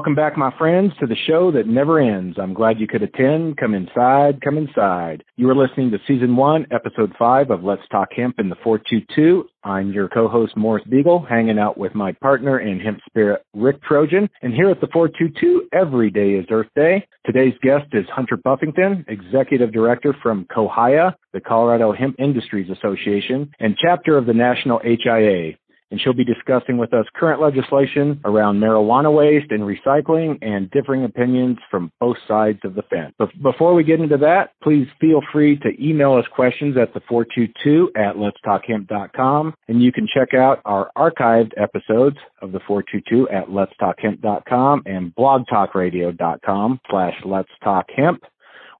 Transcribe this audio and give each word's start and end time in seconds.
Welcome 0.00 0.14
back, 0.14 0.34
my 0.34 0.50
friends, 0.56 0.94
to 0.98 1.06
the 1.06 1.14
show 1.26 1.52
that 1.52 1.66
never 1.66 2.00
ends. 2.00 2.38
I'm 2.40 2.54
glad 2.54 2.80
you 2.80 2.88
could 2.88 3.02
attend. 3.02 3.58
Come 3.58 3.74
inside, 3.74 4.40
come 4.40 4.56
inside. 4.56 5.22
You 5.36 5.50
are 5.50 5.54
listening 5.54 5.90
to 5.90 5.98
season 6.08 6.36
one, 6.36 6.66
episode 6.70 7.12
five 7.18 7.50
of 7.50 7.64
Let's 7.64 7.86
Talk 7.92 8.08
Hemp 8.16 8.36
in 8.38 8.48
the 8.48 8.56
422. 8.64 9.46
I'm 9.62 9.92
your 9.92 10.08
co-host, 10.08 10.56
Morris 10.56 10.84
Beegle, 10.90 11.28
hanging 11.28 11.58
out 11.58 11.76
with 11.76 11.94
my 11.94 12.12
partner 12.12 12.60
in 12.60 12.80
hemp 12.80 13.00
spirit, 13.04 13.44
Rick 13.52 13.82
Trojan. 13.82 14.30
And 14.40 14.54
here 14.54 14.70
at 14.70 14.80
the 14.80 14.88
422, 14.90 15.68
every 15.74 16.10
day 16.10 16.30
is 16.30 16.46
Earth 16.50 16.70
Day. 16.74 17.06
Today's 17.26 17.58
guest 17.60 17.88
is 17.92 18.06
Hunter 18.08 18.38
Buffington, 18.38 19.04
executive 19.06 19.70
director 19.70 20.16
from 20.22 20.46
COHIA, 20.46 21.14
the 21.34 21.42
Colorado 21.42 21.92
Hemp 21.92 22.16
Industries 22.18 22.70
Association, 22.70 23.50
and 23.60 23.76
chapter 23.76 24.16
of 24.16 24.24
the 24.24 24.32
National 24.32 24.80
HIA 24.82 25.58
and 25.90 26.00
she'll 26.00 26.12
be 26.12 26.24
discussing 26.24 26.78
with 26.78 26.92
us 26.94 27.06
current 27.14 27.40
legislation 27.40 28.20
around 28.24 28.60
marijuana 28.60 29.12
waste 29.12 29.50
and 29.50 29.62
recycling 29.62 30.38
and 30.42 30.70
differing 30.70 31.04
opinions 31.04 31.58
from 31.70 31.90
both 32.00 32.16
sides 32.26 32.60
of 32.64 32.74
the 32.74 32.82
fence. 32.82 33.14
But 33.18 33.30
before 33.42 33.74
we 33.74 33.84
get 33.84 34.00
into 34.00 34.16
that, 34.18 34.52
please 34.62 34.86
feel 35.00 35.20
free 35.32 35.56
to 35.58 35.70
email 35.82 36.14
us 36.14 36.26
questions 36.34 36.76
at 36.76 36.94
the 36.94 37.00
422 37.08 37.92
at 37.96 38.16
letstalkhemp.com 38.16 39.54
and 39.68 39.82
you 39.82 39.92
can 39.92 40.06
check 40.12 40.34
out 40.34 40.60
our 40.64 40.90
archived 40.96 41.52
episodes 41.56 42.16
of 42.42 42.52
the 42.52 42.60
422 42.66 43.28
at 43.28 43.48
letstalkhemp.com 43.48 44.82
and 44.86 45.14
blogtalkradio.com 45.14 46.80
slash 46.90 47.14
letstalkhemp. 47.24 48.18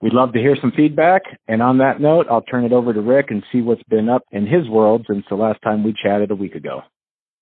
We'd 0.00 0.14
love 0.14 0.32
to 0.32 0.38
hear 0.38 0.56
some 0.60 0.72
feedback. 0.72 1.22
And 1.46 1.60
on 1.60 1.78
that 1.78 2.00
note, 2.00 2.26
I'll 2.30 2.42
turn 2.42 2.64
it 2.64 2.72
over 2.72 2.92
to 2.94 3.00
Rick 3.00 3.26
and 3.30 3.44
see 3.52 3.60
what's 3.60 3.82
been 3.84 4.08
up 4.08 4.22
in 4.32 4.46
his 4.46 4.68
world 4.68 5.04
since 5.10 5.24
the 5.28 5.34
last 5.34 5.60
time 5.62 5.84
we 5.84 5.92
chatted 5.92 6.30
a 6.30 6.34
week 6.34 6.54
ago. 6.54 6.82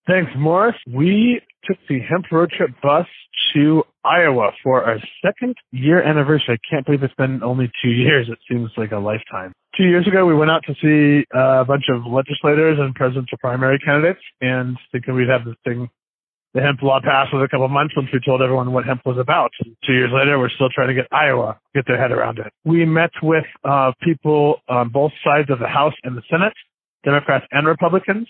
Thanks, 0.09 0.33
Morris. 0.39 0.75
We 0.91 1.39
took 1.65 1.77
the 1.87 2.01
hemp 2.01 2.33
road 2.33 2.51
trip 2.57 2.71
bus 2.83 3.07
to 3.53 3.83
Iowa 4.07 4.53
for 4.65 4.83
our 4.83 4.97
second 5.23 5.55
year 5.71 6.01
anniversary. 6.03 6.59
I 6.59 6.75
can't 6.75 6.87
believe 6.87 7.03
it's 7.03 7.13
been 7.17 7.43
only 7.43 7.71
two 7.83 7.91
years. 7.91 8.27
It 8.31 8.39
seems 8.51 8.71
like 8.79 8.93
a 8.93 8.97
lifetime. 8.97 9.53
Two 9.77 9.85
years 9.85 10.07
ago, 10.07 10.25
we 10.25 10.35
went 10.35 10.51
out 10.51 10.63
to 10.67 10.75
see 10.81 11.27
a 11.35 11.63
bunch 11.67 11.85
of 11.93 12.11
legislators 12.11 12.79
and 12.81 12.95
presidential 12.95 13.37
primary 13.39 13.79
candidates 13.81 14.21
and 14.41 14.79
thinking 14.93 15.15
we'd 15.15 15.29
have 15.29 15.45
this 15.45 15.57
thing, 15.63 15.91
the 16.55 16.63
hemp 16.63 16.81
law 16.81 17.01
passed 17.05 17.31
within 17.35 17.45
a 17.45 17.49
couple 17.49 17.67
of 17.67 17.71
months 17.71 17.95
once 17.95 18.09
we 18.11 18.19
told 18.25 18.41
everyone 18.41 18.73
what 18.73 18.87
hemp 18.87 19.03
was 19.05 19.19
about. 19.19 19.51
Two 19.87 19.93
years 19.93 20.11
later, 20.11 20.39
we're 20.39 20.49
still 20.49 20.71
trying 20.75 20.89
to 20.89 20.95
get 20.95 21.07
Iowa, 21.13 21.61
get 21.75 21.87
their 21.87 22.01
head 22.01 22.13
around 22.13 22.39
it. 22.39 22.51
We 22.65 22.87
met 22.87 23.11
with 23.23 23.45
uh, 23.63 23.93
people 24.03 24.61
on 24.71 24.89
both 24.89 25.13
sides 25.23 25.51
of 25.51 25.59
the 25.59 25.69
House 25.69 25.95
and 26.03 26.17
the 26.17 26.23
Senate, 26.31 26.55
Democrats 27.05 27.45
and 27.51 27.67
Republicans 27.67 28.27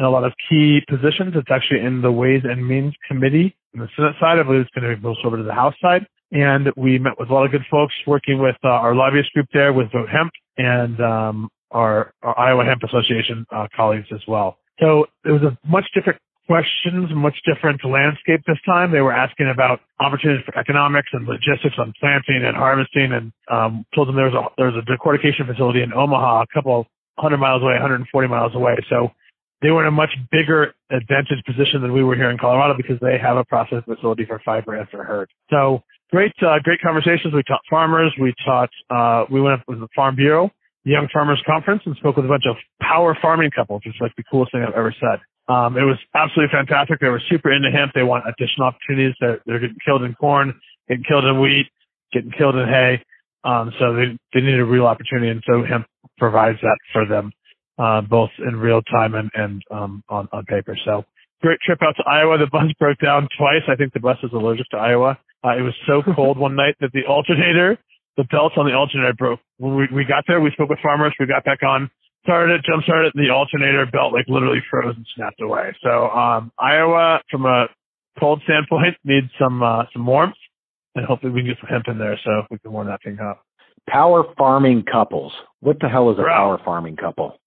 in 0.00 0.06
a 0.06 0.10
lot 0.10 0.24
of 0.24 0.32
key 0.48 0.80
positions. 0.88 1.34
It's 1.36 1.50
actually 1.50 1.80
in 1.80 2.00
the 2.00 2.10
Ways 2.10 2.40
and 2.44 2.66
Means 2.66 2.94
Committee 3.06 3.54
in 3.74 3.80
the 3.80 3.88
Senate 3.94 4.16
side. 4.18 4.38
I 4.38 4.42
believe 4.42 4.62
it's 4.62 4.70
going 4.74 4.88
to 4.88 4.96
be 4.96 5.02
moved 5.02 5.20
over 5.24 5.36
to 5.36 5.42
the 5.42 5.54
House 5.54 5.74
side. 5.80 6.06
And 6.32 6.68
we 6.76 6.98
met 6.98 7.18
with 7.18 7.28
a 7.28 7.34
lot 7.34 7.44
of 7.44 7.50
good 7.50 7.66
folks 7.70 7.92
working 8.06 8.40
with 8.40 8.56
uh, 8.64 8.68
our 8.68 8.94
lobbyist 8.94 9.32
group 9.32 9.46
there 9.52 9.72
with 9.72 9.92
Vote 9.92 10.08
Hemp 10.08 10.32
and 10.56 10.98
um, 11.00 11.48
our, 11.70 12.12
our, 12.22 12.38
Iowa 12.38 12.64
Hemp 12.64 12.82
Association 12.82 13.44
uh, 13.54 13.66
colleagues 13.76 14.06
as 14.14 14.20
well. 14.26 14.56
So 14.80 15.06
it 15.24 15.32
was 15.32 15.42
a 15.42 15.58
much 15.68 15.84
different 15.94 16.18
questions, 16.46 17.10
much 17.12 17.36
different 17.44 17.84
landscape 17.84 18.40
this 18.46 18.58
time. 18.64 18.92
They 18.92 19.02
were 19.02 19.12
asking 19.12 19.50
about 19.52 19.80
opportunities 20.00 20.44
for 20.46 20.56
economics 20.58 21.08
and 21.12 21.26
logistics 21.26 21.76
on 21.78 21.92
planting 22.00 22.42
and 22.46 22.56
harvesting 22.56 23.12
and 23.12 23.32
um, 23.50 23.84
told 23.94 24.08
them 24.08 24.16
there 24.16 24.30
was 24.30 24.34
a 24.34 24.48
there 24.56 24.66
was 24.66 24.80
a 24.80 24.86
decortication 24.90 25.46
facility 25.46 25.82
in 25.82 25.92
Omaha, 25.92 26.42
a 26.42 26.46
couple 26.54 26.86
hundred 27.18 27.38
miles 27.38 27.62
away, 27.62 27.74
140 27.74 28.28
miles 28.28 28.54
away. 28.54 28.76
So 28.88 29.10
they 29.62 29.70
were 29.70 29.82
in 29.82 29.88
a 29.88 29.92
much 29.92 30.10
bigger 30.30 30.74
advantage 30.90 31.42
position 31.46 31.82
than 31.82 31.92
we 31.92 32.02
were 32.02 32.14
here 32.14 32.30
in 32.30 32.38
Colorado 32.38 32.74
because 32.76 32.98
they 33.00 33.18
have 33.18 33.36
a 33.36 33.44
processing 33.44 33.82
facility 33.86 34.24
for 34.24 34.40
fiber 34.44 34.86
for 34.90 35.04
hurd. 35.04 35.30
So 35.50 35.82
great, 36.10 36.32
uh, 36.42 36.58
great 36.62 36.80
conversations. 36.80 37.34
We 37.34 37.42
taught 37.42 37.60
farmers. 37.68 38.12
We 38.20 38.34
taught, 38.44 38.70
uh, 38.88 39.24
we 39.30 39.40
went 39.40 39.60
up 39.60 39.68
with 39.68 39.80
the 39.80 39.88
Farm 39.94 40.16
Bureau, 40.16 40.50
the 40.84 40.92
Young 40.92 41.08
Farmers 41.12 41.42
Conference 41.46 41.82
and 41.84 41.94
spoke 41.96 42.16
with 42.16 42.24
a 42.24 42.28
bunch 42.28 42.44
of 42.48 42.56
power 42.80 43.16
farming 43.20 43.50
couples, 43.50 43.82
which 43.84 43.94
is 43.94 44.00
like 44.00 44.16
the 44.16 44.24
coolest 44.30 44.52
thing 44.52 44.62
I've 44.62 44.74
ever 44.74 44.94
said. 44.98 45.20
Um, 45.52 45.76
it 45.76 45.82
was 45.82 45.98
absolutely 46.14 46.52
fantastic. 46.52 47.00
They 47.00 47.08
were 47.08 47.22
super 47.28 47.52
into 47.52 47.70
hemp. 47.70 47.92
They 47.94 48.04
want 48.04 48.24
additional 48.26 48.68
opportunities. 48.68 49.14
They're, 49.20 49.40
they're 49.46 49.58
getting 49.58 49.78
killed 49.84 50.02
in 50.04 50.14
corn, 50.14 50.54
getting 50.88 51.04
killed 51.04 51.24
in 51.24 51.40
wheat, 51.40 51.66
getting 52.12 52.30
killed 52.30 52.56
in 52.56 52.68
hay. 52.68 53.02
Um, 53.42 53.72
so 53.78 53.94
they, 53.94 54.16
they 54.32 54.40
need 54.40 54.60
a 54.60 54.64
real 54.64 54.86
opportunity. 54.86 55.28
And 55.28 55.42
so 55.46 55.64
hemp 55.64 55.86
provides 56.18 56.58
that 56.62 56.76
for 56.92 57.06
them 57.06 57.32
uh, 57.80 58.02
both 58.02 58.30
in 58.46 58.56
real 58.56 58.82
time 58.82 59.14
and, 59.14 59.30
and 59.34 59.62
um, 59.70 60.04
on, 60.08 60.28
on 60.32 60.44
paper. 60.44 60.76
So 60.84 61.04
great 61.40 61.58
trip 61.64 61.78
out 61.82 61.96
to 61.96 62.04
Iowa. 62.06 62.36
The 62.38 62.46
bus 62.46 62.70
broke 62.78 62.98
down 62.98 63.28
twice. 63.38 63.62
I 63.68 63.76
think 63.76 63.92
the 63.94 64.00
bus 64.00 64.18
is 64.22 64.30
allergic 64.32 64.68
to 64.70 64.76
Iowa. 64.76 65.18
Uh, 65.42 65.56
it 65.56 65.62
was 65.62 65.74
so 65.86 66.02
cold 66.14 66.38
one 66.38 66.54
night 66.54 66.76
that 66.80 66.92
the 66.92 67.06
alternator, 67.08 67.78
the 68.16 68.24
belts 68.24 68.54
on 68.58 68.66
the 68.66 68.74
alternator 68.74 69.14
broke. 69.14 69.40
When 69.58 69.76
we, 69.76 69.88
we 69.94 70.04
got 70.04 70.24
there, 70.28 70.40
we 70.40 70.50
spoke 70.52 70.68
with 70.68 70.80
farmers. 70.82 71.14
We 71.18 71.26
got 71.26 71.44
back 71.44 71.62
on, 71.62 71.90
started 72.24 72.60
it, 72.60 72.66
jump 72.68 72.84
started, 72.84 73.08
it, 73.08 73.12
and 73.16 73.24
the 73.24 73.32
alternator 73.32 73.86
belt 73.86 74.12
like 74.12 74.26
literally 74.28 74.60
froze 74.70 74.94
and 74.96 75.06
snapped 75.16 75.40
away. 75.40 75.74
So 75.82 76.10
um, 76.10 76.52
Iowa, 76.58 77.20
from 77.30 77.46
a 77.46 77.66
cold 78.18 78.42
standpoint, 78.44 78.96
needs 79.04 79.28
some 79.40 79.62
uh, 79.62 79.84
some 79.94 80.04
warmth, 80.04 80.36
and 80.94 81.06
hopefully 81.06 81.32
we 81.32 81.40
can 81.40 81.48
get 81.48 81.56
some 81.60 81.70
hemp 81.70 81.88
in 81.88 81.98
there 81.98 82.20
so 82.24 82.42
we 82.50 82.58
can 82.58 82.72
warm 82.72 82.88
that 82.88 83.02
thing 83.02 83.18
up. 83.20 83.42
Power 83.88 84.24
farming 84.36 84.84
couples. 84.84 85.32
What 85.60 85.78
the 85.80 85.88
hell 85.88 86.10
is 86.10 86.18
a 86.18 86.22
power 86.22 86.60
farming 86.62 86.96
couple? 86.96 87.38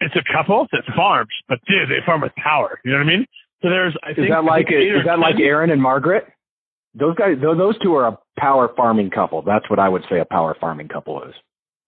It's 0.00 0.16
a 0.16 0.32
couple 0.32 0.66
that 0.72 0.82
farms, 0.96 1.30
but 1.48 1.58
dude, 1.66 1.88
they 1.88 2.04
farm 2.04 2.22
with 2.22 2.34
power. 2.36 2.80
You 2.84 2.92
know 2.92 2.98
what 2.98 3.06
I 3.06 3.16
mean? 3.16 3.26
So 3.62 3.68
there's, 3.68 3.94
I 4.02 4.14
think, 4.14 4.28
is 4.28 4.30
that 4.30 4.44
like 4.44 4.66
is 4.70 5.04
that 5.04 5.18
like 5.18 5.38
Aaron 5.38 5.70
and 5.70 5.80
Margaret? 5.80 6.26
Those 6.94 7.14
guys, 7.14 7.36
those 7.40 7.78
two 7.78 7.94
are 7.94 8.08
a 8.08 8.18
power 8.38 8.72
farming 8.76 9.10
couple. 9.10 9.42
That's 9.42 9.68
what 9.68 9.78
I 9.78 9.88
would 9.88 10.02
say 10.10 10.18
a 10.18 10.24
power 10.24 10.56
farming 10.58 10.88
couple 10.88 11.22
is. 11.24 11.34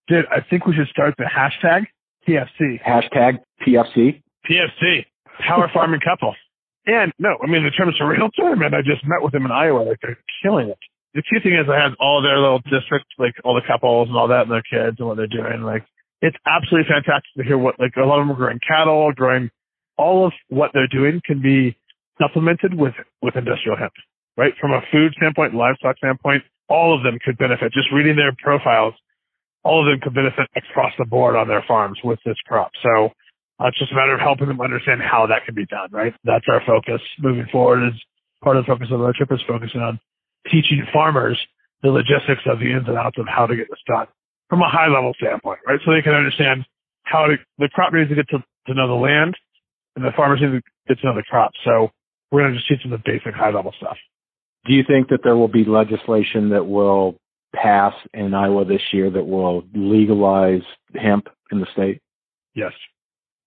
Dude, 0.09 0.27
I 0.31 0.41
think 0.49 0.67
we 0.67 0.75
should 0.75 0.89
start 0.89 1.15
the 1.17 1.25
hashtag 1.25 1.87
PFC. 2.29 2.81
Hashtag 2.83 3.39
PFC. 3.67 4.23
PFC. 4.49 5.07
Power 5.47 5.71
farming 5.75 6.01
couple. 6.05 6.35
And 6.87 7.13
no, 7.19 7.37
I 7.43 7.47
mean 7.47 7.65
the 7.65 7.71
term 7.71 7.89
is 7.89 7.95
a 8.01 8.05
real 8.05 8.29
term, 8.31 8.63
and 8.63 8.75
I 8.75 8.83
just 8.83 9.07
met 9.07 9.23
with 9.23 9.33
them 9.33 9.45
in 9.45 9.53
Iowa. 9.53 9.81
Like 9.81 9.99
they're 10.03 10.19
killing 10.43 10.69
it. 10.69 10.79
The 11.15 11.23
key 11.23 11.41
thing 11.43 11.55
is 11.55 11.67
I 11.71 11.81
had 11.81 11.93
all 12.01 12.23
their 12.23 12.39
little 12.39 12.61
districts, 12.61 13.09
like 13.19 13.35
all 13.45 13.55
the 13.55 13.67
couples 13.67 14.09
and 14.09 14.17
all 14.17 14.29
that, 14.29 14.43
and 14.43 14.51
their 14.51 14.63
kids 14.63 14.97
and 14.99 15.09
what 15.09 15.17
they're 15.17 15.27
doing. 15.27 15.63
Like 15.63 15.85
it's 16.23 16.37
absolutely 16.47 16.89
fantastic 16.89 17.35
to 17.37 17.43
hear 17.43 17.59
what 17.59 17.79
like 17.79 17.93
a 17.97 18.07
lot 18.07 18.21
of 18.21 18.27
them 18.27 18.33
are 18.33 18.39
growing 18.39 18.61
cattle, 18.67 19.13
growing 19.13 19.51
all 19.99 20.25
of 20.25 20.33
what 20.49 20.71
they're 20.73 20.89
doing 20.89 21.21
can 21.27 21.43
be 21.43 21.77
supplemented 22.19 22.73
with 22.73 22.95
with 23.21 23.37
industrial 23.37 23.77
hemp, 23.77 23.93
right? 24.37 24.55
From 24.61 24.71
a 24.71 24.81
food 24.91 25.13
standpoint, 25.17 25.55
livestock 25.55 25.99
standpoint, 25.99 26.45
all 26.69 26.97
of 26.97 27.03
them 27.03 27.19
could 27.23 27.37
benefit. 27.37 27.73
Just 27.73 27.91
reading 27.93 28.17
their 28.17 28.33
profiles, 28.39 28.95
all 29.65 29.83
of 29.83 29.91
them 29.91 30.01
could 30.01 30.15
benefit 30.15 30.49
across 30.57 30.93
the 30.97 31.05
board 31.05 31.35
on 31.35 31.49
their 31.49 31.65
farms 31.67 31.99
with 32.05 32.21
this 32.25 32.39
crop. 32.47 32.71
So 32.83 33.11
uh, 33.59 33.67
it's 33.67 33.79
just 33.79 33.93
a 33.93 33.97
matter 33.97 34.15
of 34.15 34.21
helping 34.21 34.47
them 34.47 34.61
understand 34.61 35.03
how 35.03 35.27
that 35.27 35.45
can 35.45 35.55
be 35.55 35.67
done, 35.67 35.91
right? 35.91 36.15
That's 36.25 36.47
our 36.49 36.63
focus 36.65 37.03
moving 37.19 37.47
forward. 37.51 37.83
Is 37.89 38.01
part 38.45 38.57
of 38.57 38.65
the 38.65 38.73
focus 38.73 38.89
of 38.93 39.01
our 39.01 39.13
trip 39.13 39.33
is 39.33 39.43
focusing 39.47 39.81
on 39.81 39.99
teaching 40.47 40.87
farmers 40.93 41.39
the 41.83 41.91
logistics 41.91 42.43
of 42.47 42.61
the 42.61 42.71
ins 42.71 42.87
and 42.87 42.97
outs 42.97 43.19
of 43.19 43.27
how 43.27 43.47
to 43.47 43.57
get 43.57 43.67
this 43.69 43.83
done 43.89 44.07
from 44.53 44.61
a 44.61 44.69
high 44.69 44.89
level 44.89 45.15
standpoint, 45.17 45.61
right? 45.67 45.81
So 45.83 45.93
they 45.93 46.03
can 46.03 46.13
understand 46.13 46.67
how 47.05 47.25
to, 47.25 47.37
the 47.57 47.71
crop 47.71 47.95
needs 47.95 48.11
to 48.11 48.15
get 48.15 48.29
to, 48.29 48.45
to 48.67 48.75
know 48.75 48.87
the 48.87 48.93
land 48.93 49.35
and 49.97 50.05
the 50.05 50.11
farmers 50.15 50.43
need 50.43 50.49
to 50.49 50.61
get 50.87 51.01
to 51.01 51.07
know 51.07 51.15
the 51.15 51.23
crop. 51.23 51.53
So 51.65 51.91
we're 52.31 52.43
going 52.43 52.53
to 52.53 52.59
just 52.59 52.69
teach 52.69 52.83
them 52.83 52.91
the 52.91 53.01
basic 53.03 53.33
high 53.33 53.51
level 53.51 53.73
stuff. 53.79 53.97
Do 54.67 54.75
you 54.75 54.85
think 54.87 55.09
that 55.09 55.21
there 55.25 55.37
will 55.37 55.49
be 55.49 55.65
legislation 55.65 56.51
that 56.51 56.67
will 56.67 57.17
pass 57.55 57.95
in 58.13 58.35
Iowa 58.35 58.67
this 58.67 58.83
year 58.93 59.09
that 59.09 59.25
will 59.25 59.65
legalize 59.75 60.61
hemp 60.95 61.29
in 61.51 61.61
the 61.61 61.67
state? 61.73 62.03
Yes. 62.55 62.73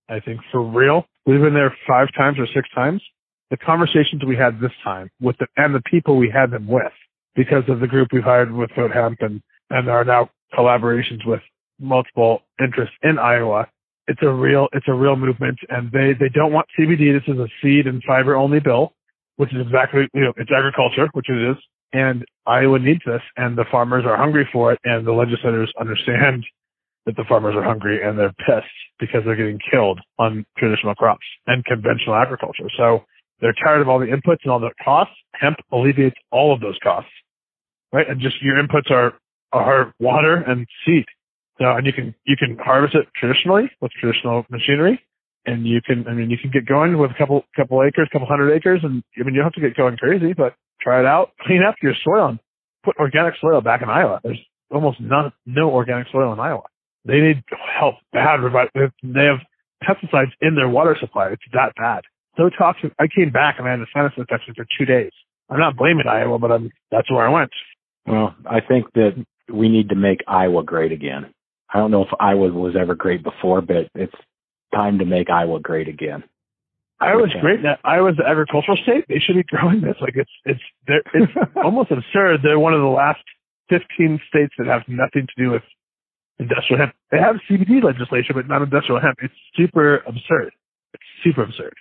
I 0.10 0.22
think 0.22 0.40
for 0.52 0.64
real, 0.64 1.06
we've 1.28 1.40
been 1.40 1.54
there 1.54 1.78
five 1.88 2.08
times 2.18 2.40
or 2.40 2.48
six 2.48 2.68
times. 2.74 3.04
The 3.52 3.58
conversations 3.58 4.24
we 4.26 4.36
had 4.36 4.60
this 4.60 4.74
time 4.84 5.12
with 5.22 5.38
the, 5.38 5.46
and 5.56 5.76
the 5.76 5.84
people 5.86 6.18
we 6.18 6.32
had 6.32 6.50
them 6.50 6.66
with 6.68 6.94
because 7.36 7.64
of 7.68 7.80
the 7.80 7.88
group 7.88 8.08
we've 8.12 8.24
hired 8.24 8.52
with 8.52 8.72
Vote 8.76 8.92
Hemp 8.92 9.20
and, 9.22 9.40
and 9.70 9.88
are 9.88 10.04
now 10.04 10.32
collaborations 10.58 11.26
with 11.26 11.42
multiple 11.80 12.42
interests 12.60 12.96
in 13.04 13.20
Iowa. 13.20 13.68
It's 14.08 14.22
a 14.22 14.30
real, 14.30 14.68
it's 14.74 14.88
a 14.88 14.94
real 14.94 15.16
movement 15.16 15.58
and 15.70 15.92
they, 15.92 16.14
they 16.20 16.30
don't 16.30 16.54
want 16.54 16.68
CBD. 16.78 17.14
This 17.14 17.34
is 17.34 17.40
a 17.40 17.48
seed 17.62 17.88
and 17.88 18.04
fiber 18.04 18.36
only 18.36 18.60
bill, 18.60 18.94
which 19.38 19.54
is 19.54 19.62
exactly, 19.62 20.08
you 20.14 20.22
know, 20.22 20.34
it's 20.38 20.52
agriculture, 20.56 21.10
which 21.14 21.30
it 21.30 21.52
is. 21.52 21.58
And 21.94 22.26
Iowa 22.46 22.80
needs 22.80 23.02
this 23.06 23.22
and 23.38 23.58
the 23.58 23.66
farmers 23.72 24.06
are 24.06 24.18
hungry 24.18 24.48
for 24.52 24.74
it 24.74 24.80
and 24.84 25.06
the 25.06 25.12
legislators 25.12 25.72
understand 25.80 26.46
that 27.06 27.16
the 27.16 27.24
farmers 27.28 27.56
are 27.56 27.64
hungry 27.64 28.02
and 28.04 28.18
they're 28.18 28.34
pissed 28.46 28.68
because 29.00 29.22
they're 29.26 29.36
getting 29.36 29.60
killed 29.72 30.00
on 30.18 30.46
traditional 30.58 30.96
crops 30.96 31.26
and 31.48 31.64
conventional 31.66 32.16
agriculture. 32.16 32.70
So 32.78 33.04
they're 33.42 33.54
tired 33.54 33.82
of 33.82 33.90
all 33.90 34.00
the 34.00 34.08
inputs 34.08 34.40
and 34.44 34.52
all 34.52 34.60
the 34.60 34.72
costs. 34.84 35.14
Hemp 35.34 35.58
alleviates 35.72 36.16
all 36.32 36.54
of 36.54 36.62
those 36.62 36.78
costs, 36.82 37.12
right? 37.92 38.10
And 38.10 38.20
just 38.20 38.42
your 38.42 38.56
inputs 38.56 38.90
are 38.90 39.14
are 39.56 39.94
water 40.00 40.36
and 40.36 40.68
seed. 40.86 41.06
So, 41.60 41.66
and 41.66 41.86
you 41.86 41.94
can 41.94 42.14
you 42.26 42.36
can 42.38 42.58
harvest 42.58 42.96
it 42.96 43.08
traditionally 43.16 43.72
with 43.82 43.92
traditional 43.92 44.46
machinery, 44.50 45.02
and 45.46 45.66
you 45.66 45.82
can 45.82 46.08
I 46.08 46.14
mean 46.14 46.30
you 46.30 46.38
can 46.38 46.52
get 46.52 46.66
going 46.66 46.98
with 46.98 47.12
a 47.12 47.18
couple 47.18 47.46
couple 47.56 47.82
acres, 47.84 48.10
couple 48.12 48.28
hundred 48.28 48.54
acres, 48.54 48.82
and 48.84 49.04
I 49.18 49.24
mean 49.24 49.34
you 49.34 49.42
don't 49.42 49.46
have 49.46 49.54
to 49.54 49.62
get 49.62 49.78
going 49.78 49.98
crazy, 49.98 50.34
but 50.34 50.56
try 50.82 51.00
it 51.00 51.06
out, 51.06 51.32
clean 51.42 51.64
up 51.64 51.76
your 51.82 51.94
soil, 52.04 52.28
and 52.30 52.40
put 52.84 52.98
organic 52.98 53.36
soil 53.40 53.62
back 53.62 53.82
in 53.82 53.90
Iowa. 53.90 54.20
There's 54.24 54.40
almost 54.70 55.00
none, 55.00 55.32
no 55.46 55.70
organic 55.72 56.08
soil 56.12 56.34
in 56.34 56.40
Iowa. 56.40 56.64
They 57.06 57.22
need 57.22 57.44
help 57.80 57.96
bad. 58.12 58.40
They 58.74 59.26
have 59.26 59.40
pesticides 59.84 60.32
in 60.42 60.56
their 60.56 60.68
water 60.68 60.98
supply. 61.00 61.30
It's 61.30 61.44
that 61.54 61.74
bad. 61.78 62.04
So 62.38 62.50
toxic. 62.50 62.92
I 63.00 63.08
came 63.08 63.30
back 63.32 63.56
and 63.60 63.68
I 63.68 63.72
had 63.72 63.80
a 63.80 63.86
sinus 63.94 64.14
infection 64.18 64.54
for 64.56 64.66
two 64.78 64.86
days. 64.86 65.12
I'm 65.50 65.60
not 65.60 65.78
blaming 65.78 66.08
Iowa, 66.08 66.40
but 66.40 66.52
I'm, 66.52 66.72
that's 66.92 67.10
where 67.12 67.26
I 67.26 67.30
went. 67.30 67.52
Well, 68.08 68.36
I 68.46 68.60
think 68.60 68.92
that 68.94 69.26
we 69.52 69.70
need 69.70 69.90
to 69.90 69.96
make 69.96 70.22
Iowa 70.28 70.64
great 70.64 70.92
again. 70.92 71.34
I 71.74 71.80
don't 71.80 71.92
know 71.92 72.04
if 72.04 72.10
Iowa 72.20 72.52
was 72.52 72.76
ever 72.80 72.96
great 72.96 73.24
before, 73.24 73.62
but 73.62 73.90
it's 73.96 74.14
time 74.74 75.00
to 75.00 75.06
make 75.06 75.30
Iowa 75.30 75.60
great 75.60 75.88
again. 75.88 76.24
Iowa's 77.00 77.34
great. 77.42 77.62
Now, 77.62 77.78
Iowa's 77.84 78.16
the 78.18 78.26
agricultural 78.26 78.78
state. 78.78 79.06
They 79.10 79.20
should 79.20 79.36
be 79.36 79.44
growing 79.44 79.82
this. 79.82 79.96
Like 80.00 80.16
it's 80.16 80.32
it's 80.46 80.62
it's 80.88 81.32
almost 81.56 81.92
absurd. 81.92 82.40
They're 82.42 82.60
one 82.60 82.74
of 82.74 82.82
the 82.82 82.88
last 82.88 83.22
15 83.70 84.20
states 84.30 84.54
that 84.58 84.68
have 84.68 84.84
nothing 84.88 85.28
to 85.28 85.44
do 85.44 85.52
with 85.52 85.64
industrial 86.40 86.80
hemp. 86.80 86.94
They 87.12 87.20
have 87.20 87.36
CBD 87.50 87.84
legislation, 87.84 88.36
but 88.36 88.48
not 88.48 88.62
industrial 88.62 89.02
hemp. 89.02 89.18
It's 89.22 89.34
super 89.56 89.98
absurd. 90.08 90.52
It's 90.94 91.04
super 91.24 91.44
absurd. 91.44 91.74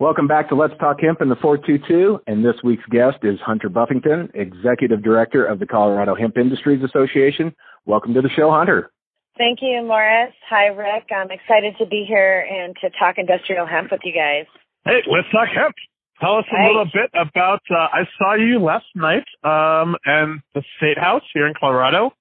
Welcome 0.00 0.28
back 0.28 0.48
to 0.50 0.54
Let's 0.54 0.78
Talk 0.78 1.00
Hemp 1.00 1.20
in 1.20 1.28
the 1.28 1.34
422, 1.34 2.20
and 2.28 2.44
this 2.44 2.54
week's 2.62 2.86
guest 2.88 3.16
is 3.24 3.40
Hunter 3.44 3.68
Buffington, 3.68 4.30
Executive 4.32 5.02
Director 5.02 5.44
of 5.44 5.58
the 5.58 5.66
Colorado 5.66 6.14
Hemp 6.14 6.38
Industries 6.38 6.84
Association. 6.84 7.52
Welcome 7.84 8.14
to 8.14 8.22
the 8.22 8.28
show, 8.28 8.48
Hunter. 8.48 8.92
Thank 9.36 9.58
you, 9.60 9.82
Morris. 9.84 10.32
Hi, 10.48 10.66
Rick. 10.66 11.08
I'm 11.10 11.32
excited 11.32 11.74
to 11.80 11.86
be 11.86 12.04
here 12.06 12.46
and 12.48 12.76
to 12.80 12.90
talk 12.96 13.16
industrial 13.18 13.66
hemp 13.66 13.90
with 13.90 14.02
you 14.04 14.12
guys. 14.12 14.46
Hey, 14.84 15.02
let's 15.10 15.26
talk 15.32 15.48
hemp. 15.52 15.74
Tell 16.20 16.36
us 16.36 16.44
a 16.56 16.64
little 16.68 16.84
bit 16.84 17.10
about. 17.20 17.62
Uh, 17.68 17.88
I 17.92 18.04
saw 18.18 18.36
you 18.36 18.60
last 18.60 18.86
night 18.94 19.24
um, 19.42 19.96
and 20.04 20.42
the 20.54 20.62
State 20.76 20.98
House 20.98 21.24
here 21.34 21.48
in 21.48 21.54
Colorado. 21.58 22.12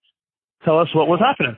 Tell 0.65 0.79
us 0.79 0.87
what 0.95 1.07
was 1.07 1.19
happening. 1.19 1.57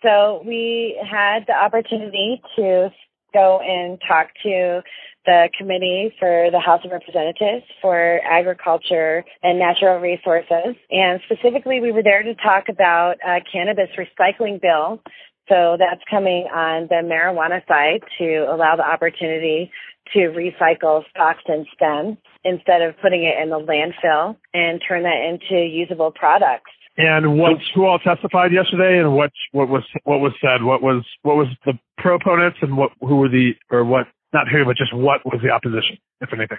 So 0.00 0.44
we 0.46 0.96
had 1.10 1.40
the 1.48 1.54
opportunity 1.54 2.40
to 2.54 2.90
go 3.34 3.60
and 3.60 4.00
talk 4.06 4.28
to 4.44 4.80
the 5.26 5.48
committee 5.58 6.14
for 6.18 6.48
the 6.50 6.60
House 6.60 6.80
of 6.84 6.92
Representatives 6.92 7.64
for 7.82 8.20
Agriculture 8.24 9.24
and 9.42 9.58
Natural 9.58 9.98
Resources. 9.98 10.76
And 10.90 11.20
specifically, 11.26 11.80
we 11.80 11.92
were 11.92 12.02
there 12.02 12.22
to 12.22 12.34
talk 12.36 12.64
about 12.68 13.16
a 13.26 13.40
cannabis 13.52 13.90
recycling 13.98 14.60
bill. 14.60 15.02
So 15.48 15.76
that's 15.78 16.02
coming 16.10 16.46
on 16.52 16.88
the 16.88 17.02
marijuana 17.04 17.66
side 17.68 18.02
to 18.18 18.46
allow 18.50 18.76
the 18.76 18.86
opportunity 18.86 19.70
to 20.12 20.18
recycle 20.30 21.02
stalks 21.10 21.42
and 21.46 21.66
stems 21.74 22.16
instead 22.44 22.82
of 22.82 22.94
putting 23.02 23.24
it 23.24 23.34
in 23.42 23.50
the 23.50 23.58
landfill 23.58 24.36
and 24.54 24.80
turn 24.86 25.02
that 25.02 25.20
into 25.28 25.64
usable 25.64 26.12
products. 26.12 26.70
And 26.98 27.38
what 27.38 27.58
who 27.74 27.84
all 27.84 27.98
testified 27.98 28.52
yesterday, 28.52 28.98
and 28.98 29.14
what 29.14 29.30
what 29.52 29.68
was 29.68 29.82
what 30.04 30.20
was 30.20 30.32
said? 30.40 30.62
What 30.62 30.82
was 30.82 31.04
what 31.22 31.36
was 31.36 31.48
the 31.66 31.74
proponents, 31.98 32.56
and 32.62 32.76
what 32.76 32.90
who 33.00 33.16
were 33.16 33.28
the 33.28 33.52
or 33.70 33.84
what 33.84 34.06
not 34.32 34.48
who, 34.48 34.64
but 34.64 34.76
just 34.76 34.94
what 34.94 35.24
was 35.24 35.40
the 35.42 35.50
opposition, 35.50 35.98
if 36.20 36.32
anything? 36.32 36.58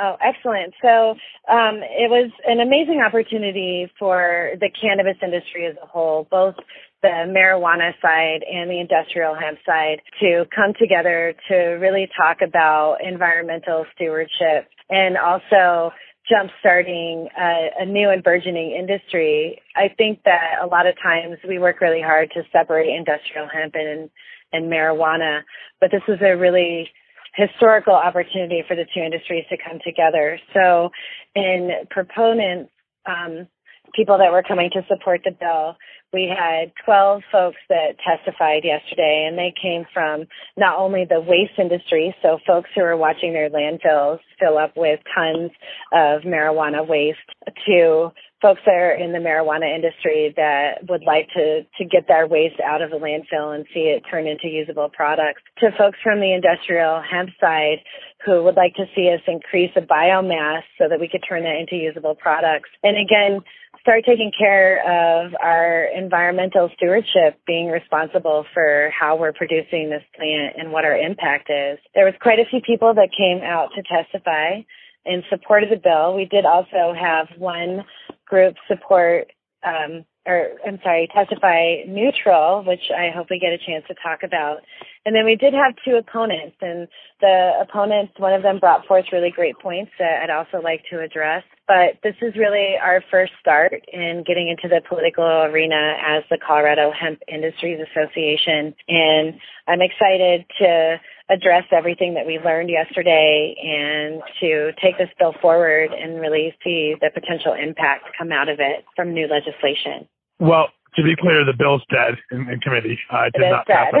Oh, 0.00 0.16
excellent. 0.22 0.74
So 0.80 1.10
um, 1.50 1.80
it 1.82 2.10
was 2.10 2.30
an 2.46 2.60
amazing 2.60 3.02
opportunity 3.04 3.90
for 3.98 4.50
the 4.60 4.70
cannabis 4.70 5.16
industry 5.22 5.66
as 5.66 5.76
a 5.82 5.86
whole, 5.86 6.28
both 6.30 6.54
the 7.02 7.26
marijuana 7.26 7.92
side 8.02 8.44
and 8.50 8.70
the 8.70 8.80
industrial 8.80 9.34
hemp 9.34 9.58
side, 9.66 10.00
to 10.20 10.44
come 10.54 10.72
together 10.78 11.34
to 11.48 11.56
really 11.80 12.08
talk 12.16 12.38
about 12.46 12.98
environmental 13.02 13.86
stewardship 13.94 14.68
and 14.90 15.16
also 15.16 15.92
jump 16.28 16.50
starting 16.60 17.28
a, 17.38 17.68
a 17.80 17.86
new 17.86 18.10
and 18.10 18.22
burgeoning 18.22 18.76
industry. 18.78 19.60
I 19.74 19.88
think 19.96 20.22
that 20.24 20.58
a 20.62 20.66
lot 20.66 20.86
of 20.86 20.94
times 21.02 21.38
we 21.48 21.58
work 21.58 21.80
really 21.80 22.02
hard 22.02 22.30
to 22.34 22.42
separate 22.52 22.88
industrial 22.88 23.48
hemp 23.48 23.74
and 23.74 24.10
and 24.52 24.70
marijuana. 24.70 25.42
But 25.80 25.90
this 25.90 26.02
is 26.08 26.18
a 26.22 26.36
really 26.36 26.90
historical 27.34 27.94
opportunity 27.94 28.62
for 28.66 28.74
the 28.74 28.84
two 28.94 29.00
industries 29.00 29.44
to 29.50 29.56
come 29.56 29.78
together. 29.84 30.40
So, 30.54 30.90
in 31.34 31.70
proponents, 31.90 32.70
um, 33.06 33.46
people 33.94 34.18
that 34.18 34.32
were 34.32 34.42
coming 34.42 34.70
to 34.72 34.82
support 34.88 35.22
the 35.24 35.30
bill, 35.30 35.76
we 36.12 36.26
had 36.26 36.72
12 36.84 37.22
folks 37.30 37.58
that 37.68 37.96
testified 38.04 38.64
yesterday, 38.64 39.26
and 39.28 39.36
they 39.36 39.52
came 39.60 39.84
from 39.92 40.26
not 40.56 40.78
only 40.78 41.04
the 41.04 41.20
waste 41.20 41.58
industry, 41.58 42.14
so 42.22 42.38
folks 42.46 42.70
who 42.74 42.82
are 42.82 42.96
watching 42.96 43.32
their 43.32 43.50
landfills 43.50 44.18
fill 44.40 44.56
up 44.56 44.72
with 44.76 45.00
tons 45.14 45.50
of 45.92 46.22
marijuana 46.22 46.86
waste, 46.86 47.18
to 47.66 48.10
folks 48.40 48.60
that 48.66 48.74
are 48.74 48.92
in 48.92 49.12
the 49.12 49.18
marijuana 49.18 49.74
industry 49.74 50.32
that 50.36 50.86
would 50.88 51.02
like 51.04 51.28
to, 51.34 51.62
to 51.76 51.84
get 51.84 52.06
their 52.06 52.26
waste 52.26 52.60
out 52.64 52.82
of 52.82 52.90
the 52.90 52.96
landfill 52.96 53.54
and 53.54 53.66
see 53.74 53.90
it 53.90 54.02
turn 54.10 54.26
into 54.26 54.46
usable 54.48 54.88
products, 54.88 55.42
to 55.58 55.70
folks 55.76 55.98
from 56.02 56.20
the 56.20 56.32
industrial 56.32 57.02
hemp 57.02 57.30
side 57.40 57.78
who 58.24 58.42
would 58.44 58.56
like 58.56 58.74
to 58.74 58.84
see 58.94 59.10
us 59.10 59.20
increase 59.26 59.70
the 59.74 59.80
biomass 59.80 60.62
so 60.78 60.88
that 60.88 61.00
we 61.00 61.08
could 61.08 61.22
turn 61.28 61.42
that 61.42 61.56
into 61.56 61.76
usable 61.76 62.14
products. 62.14 62.70
And 62.82 62.96
again, 62.96 63.40
start 63.80 64.04
taking 64.04 64.30
care 64.36 64.80
of 64.82 65.32
our 65.40 65.84
environmental 65.96 66.70
stewardship, 66.76 67.40
being 67.46 67.68
responsible 67.68 68.44
for 68.54 68.90
how 68.98 69.16
we're 69.16 69.32
producing 69.32 69.90
this 69.90 70.02
plant 70.16 70.56
and 70.58 70.72
what 70.72 70.84
our 70.84 70.96
impact 70.96 71.50
is. 71.50 71.78
There 71.94 72.04
was 72.04 72.14
quite 72.20 72.38
a 72.38 72.44
few 72.48 72.60
people 72.60 72.94
that 72.94 73.10
came 73.16 73.40
out 73.42 73.70
to 73.74 73.82
testify 73.82 74.62
in 75.06 75.22
support 75.30 75.62
of 75.62 75.70
the 75.70 75.76
bill. 75.76 76.14
We 76.14 76.26
did 76.26 76.44
also 76.44 76.92
have 76.98 77.28
one 77.38 77.84
group 78.28 78.56
support 78.68 79.32
um, 79.64 80.04
or 80.28 80.50
I'm 80.64 80.78
sorry, 80.82 81.08
testify 81.12 81.88
neutral, 81.88 82.62
which 82.62 82.90
I 82.94 83.10
hope 83.10 83.28
we 83.30 83.38
get 83.38 83.52
a 83.52 83.58
chance 83.58 83.84
to 83.88 83.94
talk 83.94 84.22
about. 84.22 84.58
And 85.06 85.16
then 85.16 85.24
we 85.24 85.36
did 85.36 85.54
have 85.54 85.72
two 85.82 85.96
opponents, 85.96 86.56
and 86.60 86.86
the 87.22 87.52
opponents, 87.62 88.12
one 88.18 88.34
of 88.34 88.42
them 88.42 88.58
brought 88.58 88.86
forth 88.86 89.06
really 89.10 89.30
great 89.30 89.58
points 89.58 89.90
that 89.98 90.22
I'd 90.22 90.30
also 90.30 90.60
like 90.62 90.82
to 90.90 91.00
address. 91.00 91.44
But 91.66 91.96
this 92.02 92.14
is 92.20 92.36
really 92.36 92.76
our 92.76 93.02
first 93.10 93.32
start 93.40 93.72
in 93.90 94.22
getting 94.26 94.48
into 94.48 94.68
the 94.68 94.82
political 94.86 95.24
arena 95.24 95.96
as 96.06 96.24
the 96.28 96.38
Colorado 96.46 96.92
Hemp 96.92 97.20
Industries 97.26 97.80
Association. 97.80 98.74
And 98.86 99.40
I'm 99.66 99.80
excited 99.80 100.44
to 100.60 101.00
address 101.30 101.64
everything 101.72 102.14
that 102.14 102.26
we 102.26 102.38
learned 102.38 102.70
yesterday 102.70 103.54
and 103.60 104.22
to 104.40 104.72
take 104.82 104.96
this 104.96 105.10
bill 105.18 105.34
forward 105.40 105.90
and 105.92 106.20
really 106.20 106.54
see 106.64 106.94
the 107.00 107.10
potential 107.12 107.52
impact 107.52 108.04
come 108.16 108.32
out 108.32 108.48
of 108.48 108.60
it 108.60 108.84
from 108.96 109.12
new 109.12 109.26
legislation. 109.26 110.08
Well, 110.40 110.68
to 110.96 111.02
be 111.02 111.14
clear, 111.16 111.44
the 111.44 111.56
bill's 111.56 111.82
dead 111.90 112.16
in, 112.30 112.48
in 112.48 112.60
committee. 112.60 112.98
Uh, 113.12 113.28
it, 113.28 113.32
it 113.34 113.38
did 113.38 113.50
not 113.50 113.66
pass 113.66 113.92
on 113.92 114.00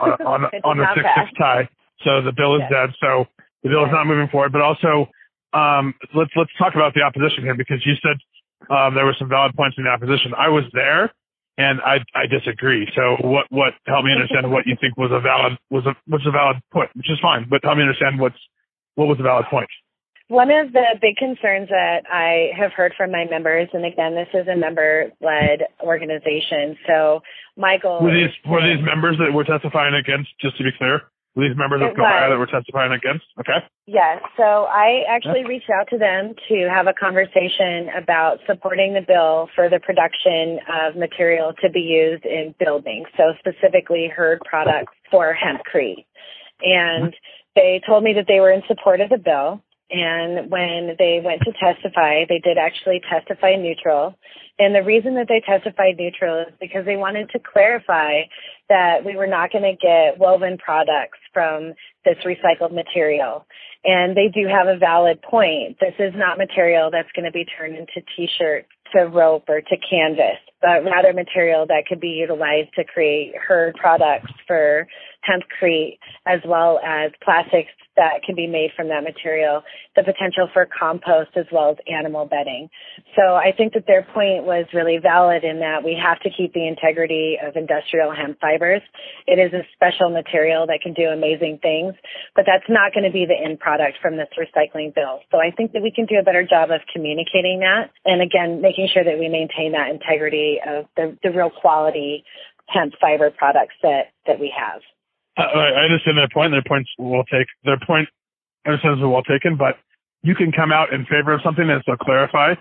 on, 0.00 0.44
on, 0.44 0.44
on 0.64 0.78
the 0.78 0.86
six 0.94 1.06
six 1.16 1.30
tie. 1.38 1.68
So 2.02 2.22
the 2.22 2.32
bill 2.32 2.56
is 2.56 2.62
yes. 2.70 2.72
dead. 2.72 2.90
So 3.00 3.26
the 3.62 3.68
bill 3.68 3.84
is 3.84 3.92
not 3.92 4.06
moving 4.06 4.28
forward. 4.28 4.52
But 4.52 4.62
also, 4.62 5.08
um, 5.52 5.94
let's 6.14 6.30
let's 6.36 6.50
talk 6.58 6.74
about 6.74 6.94
the 6.94 7.02
opposition 7.02 7.44
here 7.44 7.54
because 7.54 7.84
you 7.84 7.94
said 8.00 8.16
um, 8.70 8.94
there 8.94 9.04
were 9.04 9.16
some 9.18 9.28
valid 9.28 9.54
points 9.54 9.76
in 9.76 9.84
the 9.84 9.90
opposition. 9.90 10.32
I 10.36 10.48
was 10.48 10.64
there, 10.72 11.12
and 11.58 11.80
I 11.80 11.98
I 12.14 12.26
disagree. 12.26 12.90
So 12.94 13.16
what 13.20 13.46
what 13.50 13.74
help 13.86 14.04
me 14.04 14.12
understand 14.12 14.50
what 14.50 14.66
you 14.66 14.76
think 14.80 14.96
was 14.96 15.10
a 15.12 15.20
valid 15.20 15.58
was 15.70 15.86
a 15.86 15.94
was 16.08 16.22
a 16.26 16.30
valid 16.30 16.56
point, 16.72 16.90
which 16.94 17.10
is 17.10 17.18
fine. 17.20 17.46
But 17.48 17.60
help 17.62 17.76
me 17.76 17.82
understand 17.82 18.18
what's 18.18 18.38
what 18.94 19.06
was 19.06 19.18
the 19.18 19.24
valid 19.24 19.46
point. 19.50 19.68
One 20.28 20.50
of 20.50 20.72
the 20.72 20.96
big 21.02 21.16
concerns 21.16 21.68
that 21.68 22.04
I 22.10 22.48
have 22.56 22.72
heard 22.72 22.94
from 22.96 23.12
my 23.12 23.26
members, 23.28 23.68
and 23.74 23.84
again, 23.84 24.14
this 24.14 24.28
is 24.32 24.48
a 24.48 24.56
member-led 24.56 25.66
organization. 25.82 26.78
So, 26.86 27.20
Michael, 27.58 28.00
were 28.02 28.14
these 28.14 28.32
were 28.48 28.62
these 28.62 28.82
members 28.82 29.18
that 29.18 29.32
were 29.32 29.44
testifying 29.44 29.94
against? 29.94 30.30
Just 30.40 30.56
to 30.56 30.64
be 30.64 30.70
clear, 30.78 31.02
these 31.36 31.56
members 31.56 31.82
of 31.82 31.96
Colorado 31.96 32.34
that 32.34 32.38
were 32.38 32.46
testifying 32.46 32.92
against? 32.92 33.24
Okay. 33.40 33.58
Yes. 33.86 34.22
So 34.36 34.66
I 34.70 35.02
actually 35.08 35.44
reached 35.44 35.68
out 35.70 35.88
to 35.90 35.98
them 35.98 36.34
to 36.48 36.68
have 36.70 36.86
a 36.86 36.94
conversation 36.94 37.90
about 37.96 38.38
supporting 38.46 38.94
the 38.94 39.02
bill 39.06 39.48
for 39.54 39.68
the 39.68 39.80
production 39.80 40.60
of 40.70 40.96
material 40.96 41.52
to 41.62 41.70
be 41.70 41.80
used 41.80 42.24
in 42.24 42.54
buildings. 42.58 43.08
So 43.16 43.34
specifically, 43.38 44.08
hurd 44.14 44.40
products 44.48 44.92
for 45.10 45.34
hempcrete, 45.34 46.06
and 46.62 47.10
mm-hmm. 47.10 47.54
they 47.56 47.80
told 47.86 48.04
me 48.04 48.14
that 48.14 48.26
they 48.28 48.40
were 48.40 48.52
in 48.52 48.62
support 48.68 49.00
of 49.00 49.10
the 49.10 49.18
bill. 49.18 49.60
And 49.90 50.50
when 50.50 50.96
they 50.98 51.20
went 51.22 51.42
to 51.42 51.52
testify, 51.52 52.24
they 52.28 52.40
did 52.42 52.58
actually 52.58 53.02
testify 53.08 53.54
neutral. 53.56 54.16
And 54.58 54.74
the 54.74 54.82
reason 54.82 55.14
that 55.16 55.26
they 55.28 55.42
testified 55.44 55.96
neutral 55.98 56.46
is 56.48 56.54
because 56.60 56.86
they 56.86 56.96
wanted 56.96 57.28
to 57.30 57.38
clarify 57.38 58.22
that 58.68 59.04
we 59.04 59.14
were 59.14 59.26
not 59.26 59.52
going 59.52 59.64
to 59.64 59.76
get 59.76 60.18
woven 60.18 60.58
products 60.58 61.18
from 61.34 61.74
this 62.04 62.16
recycled 62.24 62.72
material. 62.72 63.44
And 63.84 64.16
they 64.16 64.28
do 64.28 64.48
have 64.48 64.66
a 64.66 64.78
valid 64.78 65.20
point. 65.20 65.76
This 65.80 65.94
is 65.98 66.14
not 66.16 66.38
material 66.38 66.90
that's 66.90 67.10
going 67.14 67.26
to 67.26 67.32
be 67.32 67.44
turned 67.44 67.76
into 67.76 68.00
t-shirts, 68.16 68.68
to 68.94 69.02
rope, 69.08 69.44
or 69.48 69.60
to 69.60 69.76
canvas, 69.90 70.38
but 70.62 70.84
rather 70.84 71.12
material 71.12 71.66
that 71.66 71.84
could 71.86 72.00
be 72.00 72.08
utilized 72.08 72.72
to 72.76 72.84
create 72.84 73.34
hurd 73.36 73.74
products 73.74 74.32
for 74.46 74.86
hempcrete 75.28 75.98
as 76.26 76.40
well 76.46 76.80
as 76.84 77.10
plastics 77.22 77.70
that 77.96 78.22
can 78.24 78.34
be 78.34 78.46
made 78.46 78.70
from 78.76 78.88
that 78.88 79.02
material, 79.02 79.62
the 79.96 80.02
potential 80.02 80.48
for 80.52 80.66
compost 80.66 81.30
as 81.36 81.46
well 81.52 81.70
as 81.70 81.76
animal 81.86 82.26
bedding. 82.26 82.68
So 83.16 83.34
I 83.34 83.52
think 83.56 83.74
that 83.74 83.86
their 83.86 84.02
point 84.02 84.44
was 84.44 84.66
really 84.72 84.98
valid 84.98 85.44
in 85.44 85.60
that 85.60 85.84
we 85.84 85.98
have 86.00 86.20
to 86.20 86.30
keep 86.30 86.52
the 86.52 86.66
integrity 86.66 87.36
of 87.42 87.56
industrial 87.56 88.14
hemp 88.14 88.40
fibers. 88.40 88.82
It 89.26 89.38
is 89.38 89.52
a 89.52 89.62
special 89.74 90.10
material 90.10 90.66
that 90.66 90.80
can 90.82 90.94
do 90.94 91.08
amazing 91.08 91.58
things, 91.62 91.94
but 92.34 92.44
that's 92.46 92.68
not 92.68 92.92
going 92.92 93.04
to 93.04 93.12
be 93.12 93.26
the 93.26 93.38
end 93.38 93.60
product 93.60 93.98
from 94.02 94.16
this 94.16 94.28
recycling 94.38 94.94
bill. 94.94 95.20
So 95.30 95.38
I 95.38 95.50
think 95.50 95.72
that 95.72 95.82
we 95.82 95.90
can 95.90 96.06
do 96.06 96.16
a 96.18 96.22
better 96.22 96.44
job 96.44 96.70
of 96.70 96.80
communicating 96.92 97.60
that 97.60 97.90
and 98.04 98.20
again, 98.20 98.60
making 98.60 98.88
sure 98.92 99.04
that 99.04 99.18
we 99.18 99.28
maintain 99.28 99.72
that 99.72 99.90
integrity 99.90 100.58
of 100.66 100.86
the, 100.96 101.16
the 101.22 101.30
real 101.30 101.50
quality 101.50 102.24
hemp 102.68 102.94
fiber 103.00 103.30
products 103.30 103.74
that, 103.82 104.12
that 104.26 104.40
we 104.40 104.52
have. 104.56 104.80
I 105.42 105.90
understand 105.90 106.18
their 106.18 106.28
point. 106.32 106.52
Their 106.52 106.62
points 106.66 106.90
will 106.98 107.24
take 107.24 107.46
their 107.64 107.78
point. 107.86 108.08
I 108.64 108.70
understand 108.70 108.98
is 108.98 109.02
well 109.02 109.22
taken, 109.22 109.56
but 109.56 109.76
you 110.22 110.34
can 110.34 110.52
come 110.52 110.72
out 110.72 110.92
in 110.92 111.04
favor 111.04 111.32
of 111.32 111.40
something 111.42 111.68
and 111.68 111.82
still 111.82 111.96
clarify. 111.96 112.54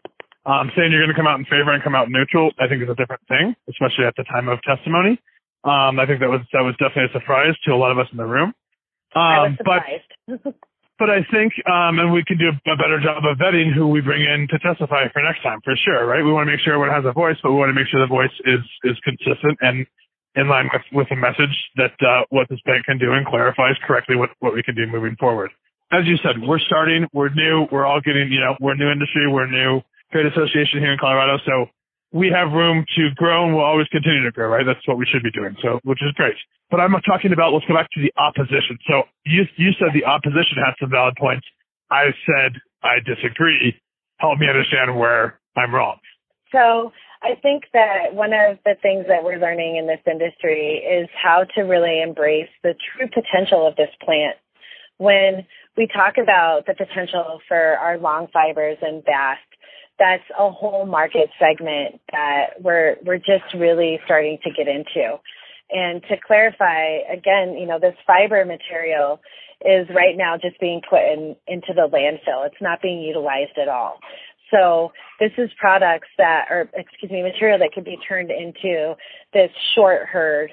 Um, 0.46 0.70
saying 0.76 0.92
you're 0.92 1.00
going 1.00 1.14
to 1.14 1.16
come 1.16 1.28
out 1.28 1.40
in 1.40 1.46
favor 1.46 1.72
and 1.72 1.82
come 1.82 1.96
out 1.96 2.12
neutral, 2.12 2.52
I 2.60 2.68
think 2.68 2.84
is 2.84 2.90
a 2.90 3.00
different 3.00 3.24
thing, 3.30 3.56
especially 3.70 4.04
at 4.04 4.14
the 4.18 4.26
time 4.28 4.50
of 4.50 4.60
testimony. 4.64 5.16
Um, 5.64 5.96
I 6.00 6.06
think 6.06 6.20
that 6.20 6.28
was 6.28 6.44
that 6.52 6.60
was 6.60 6.76
definitely 6.76 7.08
a 7.08 7.14
surprise 7.16 7.56
to 7.64 7.72
a 7.72 7.80
lot 7.80 7.92
of 7.92 8.00
us 8.00 8.08
in 8.12 8.18
the 8.18 8.28
room. 8.28 8.52
Um, 9.16 9.56
I 9.56 9.58
but 9.64 9.82
but 11.00 11.10
I 11.10 11.24
think, 11.32 11.54
um, 11.64 12.00
and 12.00 12.12
we 12.12 12.24
can 12.28 12.38
do 12.38 12.52
a 12.52 12.76
better 12.76 13.00
job 13.00 13.24
of 13.24 13.38
vetting 13.40 13.72
who 13.72 13.88
we 13.88 14.02
bring 14.02 14.28
in 14.28 14.48
to 14.52 14.60
testify 14.60 15.08
for 15.14 15.24
next 15.24 15.42
time, 15.42 15.60
for 15.64 15.76
sure, 15.80 16.06
right? 16.06 16.20
We 16.20 16.34
want 16.34 16.48
to 16.48 16.52
make 16.52 16.60
sure 16.60 16.74
everyone 16.74 16.92
has 16.92 17.08
a 17.08 17.14
voice, 17.14 17.38
but 17.42 17.52
we 17.52 17.58
want 17.58 17.70
to 17.70 17.74
make 17.74 17.88
sure 17.88 18.04
the 18.04 18.12
voice 18.12 18.36
is 18.44 18.60
is 18.84 19.00
consistent 19.08 19.56
and 19.62 19.88
in 20.36 20.48
line 20.48 20.70
with, 20.72 20.82
with 20.92 21.08
the 21.10 21.16
message 21.16 21.54
that 21.76 21.94
uh, 22.02 22.24
what 22.30 22.50
this 22.50 22.60
bank 22.66 22.86
can 22.86 22.98
do 22.98 23.14
and 23.14 23.26
clarifies 23.26 23.76
correctly 23.86 24.16
what, 24.16 24.30
what 24.40 24.54
we 24.54 24.64
can 24.64 24.76
do 24.76 24.88
moving 24.88 25.16
forward. 25.20 25.52
As 25.92 26.06
you 26.06 26.18
said, 26.18 26.42
we're 26.42 26.60
starting, 26.60 27.08
we're 27.14 27.30
new, 27.30 27.68
we're 27.72 27.86
all 27.86 28.02
getting, 28.02 28.32
you 28.32 28.40
know, 28.40 28.56
we're 28.60 28.74
new 28.76 28.90
industry, 28.90 29.28
we're 29.30 29.48
new 29.48 29.82
trade 30.12 30.26
association 30.26 30.80
here 30.80 30.92
in 30.92 31.00
Colorado, 31.00 31.38
so 31.46 31.66
we 32.12 32.30
have 32.30 32.52
room 32.52 32.86
to 32.96 33.10
grow 33.16 33.46
and 33.46 33.56
we'll 33.56 33.66
always 33.66 33.88
continue 33.88 34.24
to 34.24 34.32
grow, 34.32 34.48
right? 34.48 34.66
That's 34.66 34.88
what 34.88 34.98
we 34.98 35.06
should 35.06 35.24
be 35.24 35.32
doing, 35.32 35.56
so 35.62 35.80
which 35.84 36.02
is 36.02 36.12
great. 36.14 36.36
But 36.70 36.80
I'm 36.80 36.94
talking 37.06 37.34
about, 37.34 37.54
let's 37.54 37.66
go 37.66 37.74
back 37.74 37.90
to 37.94 38.02
the 38.02 38.14
opposition. 38.18 38.78
So 38.88 39.04
you, 39.26 39.44
you 39.58 39.72
said 39.78 39.90
the 39.94 40.06
opposition 40.06 40.58
has 40.64 40.74
some 40.80 40.90
valid 40.90 41.16
points. 41.18 41.46
I 41.90 42.14
said 42.26 42.54
I 42.84 43.00
disagree. 43.06 43.76
Help 44.18 44.40
me 44.40 44.48
understand 44.48 44.98
where 44.98 45.40
I'm 45.58 45.74
wrong. 45.74 45.98
So 46.52 46.92
I 47.24 47.36
think 47.42 47.64
that 47.74 48.14
one 48.14 48.34
of 48.34 48.58
the 48.66 48.76
things 48.82 49.06
that 49.08 49.24
we're 49.24 49.40
learning 49.40 49.78
in 49.78 49.88
this 49.88 50.02
industry 50.06 50.84
is 50.84 51.08
how 51.16 51.46
to 51.56 51.62
really 51.62 52.02
embrace 52.02 52.50
the 52.64 52.76
true 52.76 53.08
potential 53.08 53.66
of 53.66 53.78
this 53.78 53.90
plant. 54.04 54.36
When 54.98 55.46
we 55.78 55.88
talk 55.88 56.18
about 56.22 56.66
the 56.68 56.74
potential 56.76 57.40
for 57.48 57.78
our 57.78 57.98
long 57.98 58.28
fibers 58.34 58.78
and 58.82 59.04
bast, 59.06 59.40
that's 59.98 60.24
a 60.38 60.52
whole 60.52 60.86
market 60.86 61.30
segment 61.40 62.02
that 62.12 62.62
we're 62.62 62.98
we're 63.06 63.20
just 63.20 63.54
really 63.56 64.00
starting 64.04 64.38
to 64.44 64.52
get 64.52 64.68
into. 64.68 65.18
And 65.72 66.04
to 66.04 66.18
clarify, 66.28 66.98
again, 67.12 67.56
you 67.58 67.66
know, 67.66 67.80
this 67.80 67.96
fiber 68.06 68.44
material 68.44 69.22
is 69.66 69.88
right 69.96 70.18
now 70.18 70.38
just 70.38 70.60
being 70.60 70.82
put 70.88 71.00
in, 71.00 71.36
into 71.48 71.74
the 71.74 71.88
landfill. 71.88 72.46
It's 72.46 72.62
not 72.62 72.82
being 72.82 73.02
utilized 73.02 73.58
at 73.60 73.70
all. 73.70 74.00
So 74.52 74.92
this 75.20 75.32
is 75.38 75.50
products 75.60 76.08
that, 76.18 76.48
or 76.50 76.70
excuse 76.74 77.12
me, 77.12 77.24
material 77.24 77.60
that 77.60 77.72
can 77.74 77.84
be 77.84 77.98
turned 78.08 78.32
into 78.32 78.96
this 79.34 79.52
short 79.74 80.08
hurd 80.08 80.52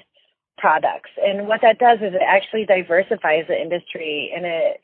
products. 0.59 1.11
And 1.25 1.49
what 1.49 1.61
that 1.63 1.79
does 1.79 1.99
is 1.99 2.15
it 2.15 2.23
actually 2.27 2.67
diversifies 2.67 3.47
the 3.49 3.61
industry 3.61 4.33
and 4.35 4.45
it 4.45 4.81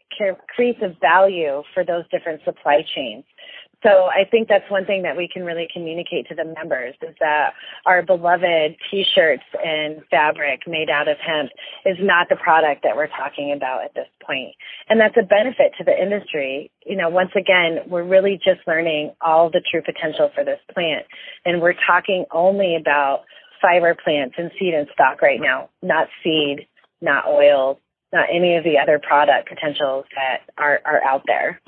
creates 0.55 0.81
a 0.83 0.97
value 1.01 1.63
for 1.75 1.85
those 1.85 2.05
different 2.11 2.43
supply 2.45 2.85
chains. 2.95 3.25
So 3.83 4.09
I 4.09 4.25
think 4.31 4.49
that's 4.49 4.69
one 4.71 4.87
thing 4.87 5.03
that 5.03 5.17
we 5.17 5.29
can 5.29 5.45
really 5.45 5.69
communicate 5.73 6.29
to 6.29 6.35
the 6.35 6.45
members 6.45 6.95
is 7.03 7.15
that 7.21 7.53
our 7.85 8.03
beloved 8.03 8.77
t-shirts 8.91 9.45
and 9.63 10.03
fabric 10.11 10.63
made 10.67 10.89
out 10.89 11.09
of 11.09 11.19
hemp 11.19 11.51
is 11.85 11.97
not 12.01 12.29
the 12.29 12.37
product 12.37 12.83
that 12.85 12.97
we're 12.97 13.09
talking 13.09 13.53
about 13.55 13.85
at 13.85 13.95
this 13.95 14.09
point. 14.27 14.55
And 14.89 14.99
that's 14.99 15.17
a 15.21 15.23
benefit 15.23 15.73
to 15.79 15.85
the 15.85 15.93
industry. 15.93 16.71
You 16.87 16.97
know, 16.97 17.11
once 17.11 17.33
again, 17.37 17.81
we're 17.87 18.03
really 18.03 18.41
just 18.43 18.67
learning 18.67 19.13
all 19.21 19.51
the 19.51 19.63
true 19.71 19.83
potential 19.83 20.31
for 20.35 20.43
this 20.43 20.61
plant. 20.73 21.05
And 21.45 21.61
we're 21.61 21.77
talking 21.87 22.25
only 22.33 22.77
about 22.77 23.25
fiber 23.61 23.95
plants 23.95 24.37
and 24.39 24.51
seed 24.59 24.75
and 24.75 24.89
stock 24.93 25.21
right 25.21 25.41
now, 25.41 25.69
not 25.83 26.09
seed, 26.25 26.67
not 27.01 27.27
oil, 27.27 27.79
not 28.13 28.27
any 28.33 28.57
of 28.57 28.65
the 28.65 28.79
other 28.79 28.99
product 28.99 29.49
potentials 29.49 30.07
that 30.15 30.43
are, 30.57 30.81
are 30.85 31.03
out 31.05 31.23
there. 31.27 31.61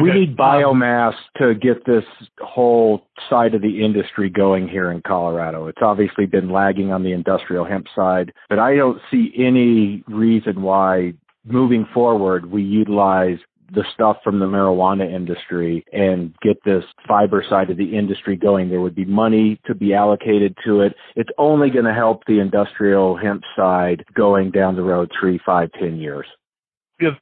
We 0.00 0.10
okay. 0.10 0.20
need 0.20 0.36
biomass 0.36 1.14
to 1.38 1.54
get 1.54 1.84
this 1.86 2.04
whole 2.40 3.06
side 3.30 3.54
of 3.54 3.62
the 3.62 3.82
industry 3.84 4.28
going 4.28 4.68
here 4.68 4.90
in 4.90 5.02
Colorado. 5.02 5.66
It's 5.66 5.82
obviously 5.82 6.26
been 6.26 6.50
lagging 6.50 6.92
on 6.92 7.02
the 7.02 7.12
industrial 7.12 7.64
hemp 7.64 7.86
side, 7.94 8.32
but 8.48 8.58
I 8.58 8.76
don't 8.76 9.00
see 9.10 9.32
any 9.36 10.04
reason 10.06 10.62
why 10.62 11.14
moving 11.44 11.86
forward 11.92 12.50
we 12.50 12.62
utilize 12.62 13.38
the 13.74 13.84
stuff 13.94 14.18
from 14.22 14.38
the 14.38 14.46
marijuana 14.46 15.10
industry 15.10 15.84
and 15.92 16.34
get 16.42 16.62
this 16.64 16.84
fiber 17.08 17.42
side 17.48 17.70
of 17.70 17.78
the 17.78 17.96
industry 17.96 18.36
going. 18.36 18.68
There 18.68 18.82
would 18.82 18.94
be 18.94 19.06
money 19.06 19.58
to 19.66 19.74
be 19.74 19.94
allocated 19.94 20.56
to 20.66 20.82
it. 20.82 20.94
It's 21.16 21.30
only 21.38 21.70
going 21.70 21.86
to 21.86 21.94
help 21.94 22.24
the 22.26 22.40
industrial 22.40 23.16
hemp 23.16 23.44
side 23.56 24.04
going 24.14 24.50
down 24.50 24.76
the 24.76 24.82
road 24.82 25.10
three, 25.18 25.40
five, 25.44 25.70
ten 25.72 25.96
years 25.96 26.26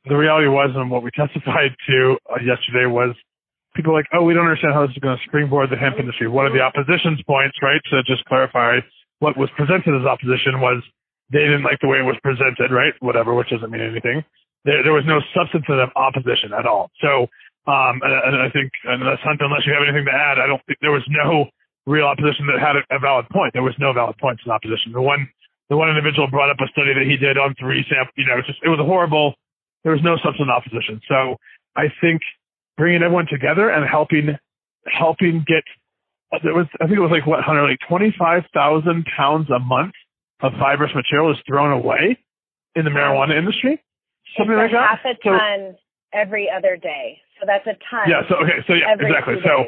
the 0.06 0.16
reality 0.16 0.48
was, 0.48 0.70
and 0.74 0.90
what 0.90 1.02
we 1.02 1.10
testified 1.16 1.74
to 1.88 2.16
uh, 2.30 2.40
yesterday 2.44 2.86
was 2.86 3.14
people 3.74 3.92
like, 3.92 4.06
oh, 4.12 4.22
we 4.22 4.34
don't 4.34 4.46
understand 4.46 4.74
how 4.74 4.86
this 4.86 4.94
is 4.96 5.02
going 5.02 5.16
to 5.16 5.22
springboard 5.24 5.70
the 5.70 5.76
hemp 5.76 5.98
industry. 5.98 6.28
One 6.28 6.46
of 6.46 6.52
the 6.52 6.60
opposition's 6.60 7.22
points, 7.26 7.56
right, 7.62 7.80
to 7.90 8.02
just 8.04 8.24
clarify 8.26 8.80
what 9.20 9.36
was 9.36 9.48
presented 9.56 9.94
as 9.94 10.06
opposition 10.06 10.60
was 10.60 10.82
they 11.30 11.46
didn't 11.46 11.62
like 11.62 11.78
the 11.80 11.86
way 11.86 11.98
it 11.98 12.06
was 12.08 12.18
presented, 12.22 12.74
right? 12.74 12.92
Whatever, 13.00 13.34
which 13.34 13.50
doesn't 13.50 13.70
mean 13.70 13.82
anything. 13.82 14.24
There, 14.64 14.82
there 14.82 14.92
was 14.92 15.06
no 15.06 15.22
substantive 15.32 15.88
opposition 15.94 16.52
at 16.52 16.66
all. 16.66 16.90
So, 17.00 17.30
um, 17.70 18.02
and, 18.02 18.12
and 18.12 18.42
I 18.42 18.50
think, 18.50 18.72
unless 18.84 19.22
unless 19.22 19.64
you 19.64 19.72
have 19.72 19.86
anything 19.86 20.04
to 20.04 20.12
add, 20.12 20.42
I 20.42 20.46
don't 20.48 20.60
think 20.66 20.82
there 20.82 20.92
was 20.92 21.06
no 21.08 21.46
real 21.86 22.04
opposition 22.04 22.48
that 22.50 22.58
had 22.58 22.76
a, 22.76 22.82
a 22.90 22.98
valid 22.98 23.28
point. 23.30 23.52
There 23.52 23.62
was 23.62 23.76
no 23.78 23.92
valid 23.92 24.18
points 24.18 24.42
in 24.44 24.50
opposition. 24.50 24.92
The 24.92 25.00
one, 25.00 25.28
the 25.68 25.76
one 25.76 25.88
individual 25.88 26.26
brought 26.28 26.50
up 26.50 26.58
a 26.60 26.68
study 26.74 26.92
that 26.92 27.06
he 27.06 27.16
did 27.16 27.38
on 27.38 27.54
three 27.60 27.84
sample, 27.88 28.12
you 28.16 28.26
know, 28.26 28.38
it 28.38 28.44
just, 28.44 28.58
it 28.64 28.68
was 28.68 28.80
a 28.80 28.84
horrible 28.84 29.34
there 29.84 29.92
was 29.92 30.02
no 30.02 30.16
substantive 30.16 30.50
opposition. 30.50 31.00
So 31.08 31.36
I 31.76 31.92
think 32.00 32.22
bringing 32.76 33.02
everyone 33.02 33.26
together 33.30 33.70
and 33.70 33.88
helping 33.88 34.36
helping 34.86 35.44
get 35.46 35.64
there 36.42 36.54
was 36.54 36.66
I 36.80 36.86
think 36.86 36.98
it 36.98 37.02
was 37.02 37.10
like 37.10 37.26
what 37.26 37.42
Hunter 37.42 37.66
like 37.66 37.78
twenty 37.88 38.14
five 38.18 38.44
thousand 38.54 39.06
pounds 39.16 39.50
a 39.50 39.58
month 39.58 39.92
of 40.40 40.52
fibrous 40.58 40.92
material 40.94 41.30
is 41.32 41.38
thrown 41.46 41.72
away 41.72 42.18
in 42.74 42.84
the 42.84 42.90
marijuana 42.90 43.36
industry. 43.36 43.82
Something 44.38 44.56
it's 44.56 44.72
like 44.72 44.72
that. 44.72 44.98
Half 44.98 45.04
a 45.04 45.28
ton 45.28 45.74
so, 45.74 45.78
every 46.12 46.48
other 46.50 46.76
day. 46.76 47.18
So 47.40 47.46
that's 47.46 47.66
a 47.66 47.76
ton. 47.90 48.08
Yeah. 48.08 48.22
So 48.28 48.36
okay. 48.36 48.62
So 48.66 48.74
yeah. 48.74 48.94
Exactly. 48.94 49.36
So, 49.44 49.64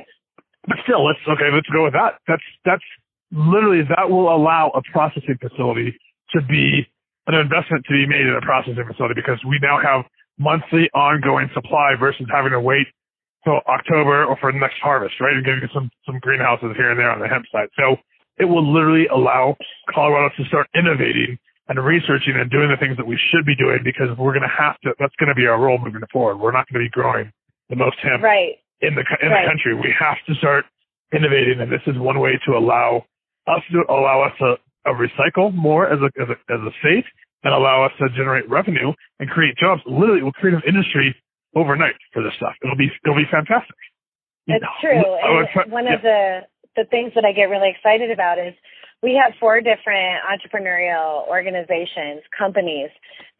but 0.69 0.78
still, 0.85 1.04
let's 1.04 1.19
okay. 1.28 1.50
Let's 1.52 1.69
go 1.69 1.85
with 1.85 1.95
that. 1.95 2.19
That's 2.28 2.42
that's 2.64 2.85
literally 3.33 3.83
that 3.97 4.09
will 4.09 4.35
allow 4.35 4.71
a 4.75 4.83
processing 4.92 5.38
facility 5.40 5.99
to 6.31 6.42
be 6.42 6.87
an 7.26 7.35
investment 7.35 7.85
to 7.87 7.93
be 7.93 8.07
made 8.07 8.26
in 8.26 8.35
a 8.35 8.43
processing 8.43 8.83
facility 8.87 9.14
because 9.14 9.38
we 9.47 9.59
now 9.62 9.79
have 9.79 10.05
monthly 10.38 10.91
ongoing 10.95 11.49
supply 11.55 11.95
versus 11.99 12.26
having 12.33 12.50
to 12.50 12.61
wait 12.61 12.87
till 13.45 13.61
October 13.67 14.25
or 14.25 14.37
for 14.41 14.52
the 14.52 14.59
next 14.59 14.79
harvest, 14.83 15.14
right? 15.21 15.35
And 15.35 15.45
getting 15.45 15.69
some, 15.75 15.91
some 16.07 16.19
greenhouses 16.19 16.75
here 16.76 16.91
and 16.91 16.99
there 16.99 17.11
on 17.11 17.21
the 17.21 17.29
hemp 17.29 17.47
side. 17.52 17.69
So 17.79 17.97
it 18.38 18.47
will 18.47 18.64
literally 18.64 19.07
allow 19.07 19.57
Colorado 19.93 20.35
to 20.37 20.45
start 20.47 20.67
innovating 20.75 21.38
and 21.69 21.79
researching 21.79 22.35
and 22.35 22.50
doing 22.50 22.71
the 22.71 22.76
things 22.79 22.97
that 22.97 23.07
we 23.07 23.19
should 23.31 23.47
be 23.47 23.55
doing 23.55 23.81
because 23.85 24.11
we're 24.19 24.35
going 24.35 24.47
to 24.47 24.57
have 24.57 24.79
to, 24.83 24.95
that's 24.99 25.14
going 25.19 25.31
to 25.31 25.38
be 25.38 25.47
our 25.47 25.61
role 25.61 25.79
moving 25.79 26.02
forward. 26.12 26.38
We're 26.38 26.55
not 26.55 26.67
going 26.67 26.83
to 26.83 26.87
be 26.87 26.91
growing 26.91 27.31
the 27.71 27.76
most 27.76 27.97
hemp 28.02 28.23
right. 28.23 28.59
in 28.81 28.95
the, 28.95 29.05
in 29.23 29.31
right. 29.31 29.47
the 29.47 29.50
country. 29.50 29.75
We 29.75 29.95
have 29.95 30.19
to 30.26 30.35
start 30.43 30.64
innovating 31.14 31.61
and 31.61 31.71
this 31.71 31.85
is 31.87 31.99
one 31.99 32.19
way 32.19 32.41
to 32.47 32.57
allow 32.57 33.05
us 33.47 33.62
to 33.71 33.83
allow 33.88 34.23
us 34.23 34.33
to 34.38 34.57
recycle 34.91 35.55
more 35.55 35.87
as 35.87 36.01
a, 36.01 36.11
as 36.21 36.29
a 36.29 36.53
as 36.53 36.61
a 36.61 36.71
state 36.81 37.05
and 37.45 37.55
allow 37.55 37.85
us 37.85 37.93
to 37.99 38.09
generate 38.17 38.49
revenue 38.49 38.93
and 39.21 39.31
create 39.31 39.57
jobs. 39.57 39.83
Literally, 39.87 40.21
it 40.21 40.25
will 40.25 40.33
create 40.33 40.55
an 40.55 40.62
industry 40.67 41.15
overnight 41.55 41.95
for 42.12 42.23
this 42.23 42.33
stuff. 42.37 42.55
It'll 42.62 42.77
be 42.77 42.91
it'll 43.05 43.17
be 43.17 43.29
fantastic. 43.31 43.77
It's 44.47 44.65
true. 44.81 44.99
And 44.99 45.73
one 45.73 45.87
yeah. 45.87 45.95
of 45.95 46.03
the 46.03 46.41
the 46.77 46.85
things 46.91 47.12
that 47.15 47.25
I 47.25 47.33
get 47.33 47.45
really 47.45 47.71
excited 47.71 48.11
about 48.11 48.39
is 48.39 48.55
we 49.03 49.21
have 49.23 49.35
four 49.39 49.61
different 49.61 50.23
entrepreneurial 50.25 51.27
organizations, 51.29 52.23
companies 52.37 52.91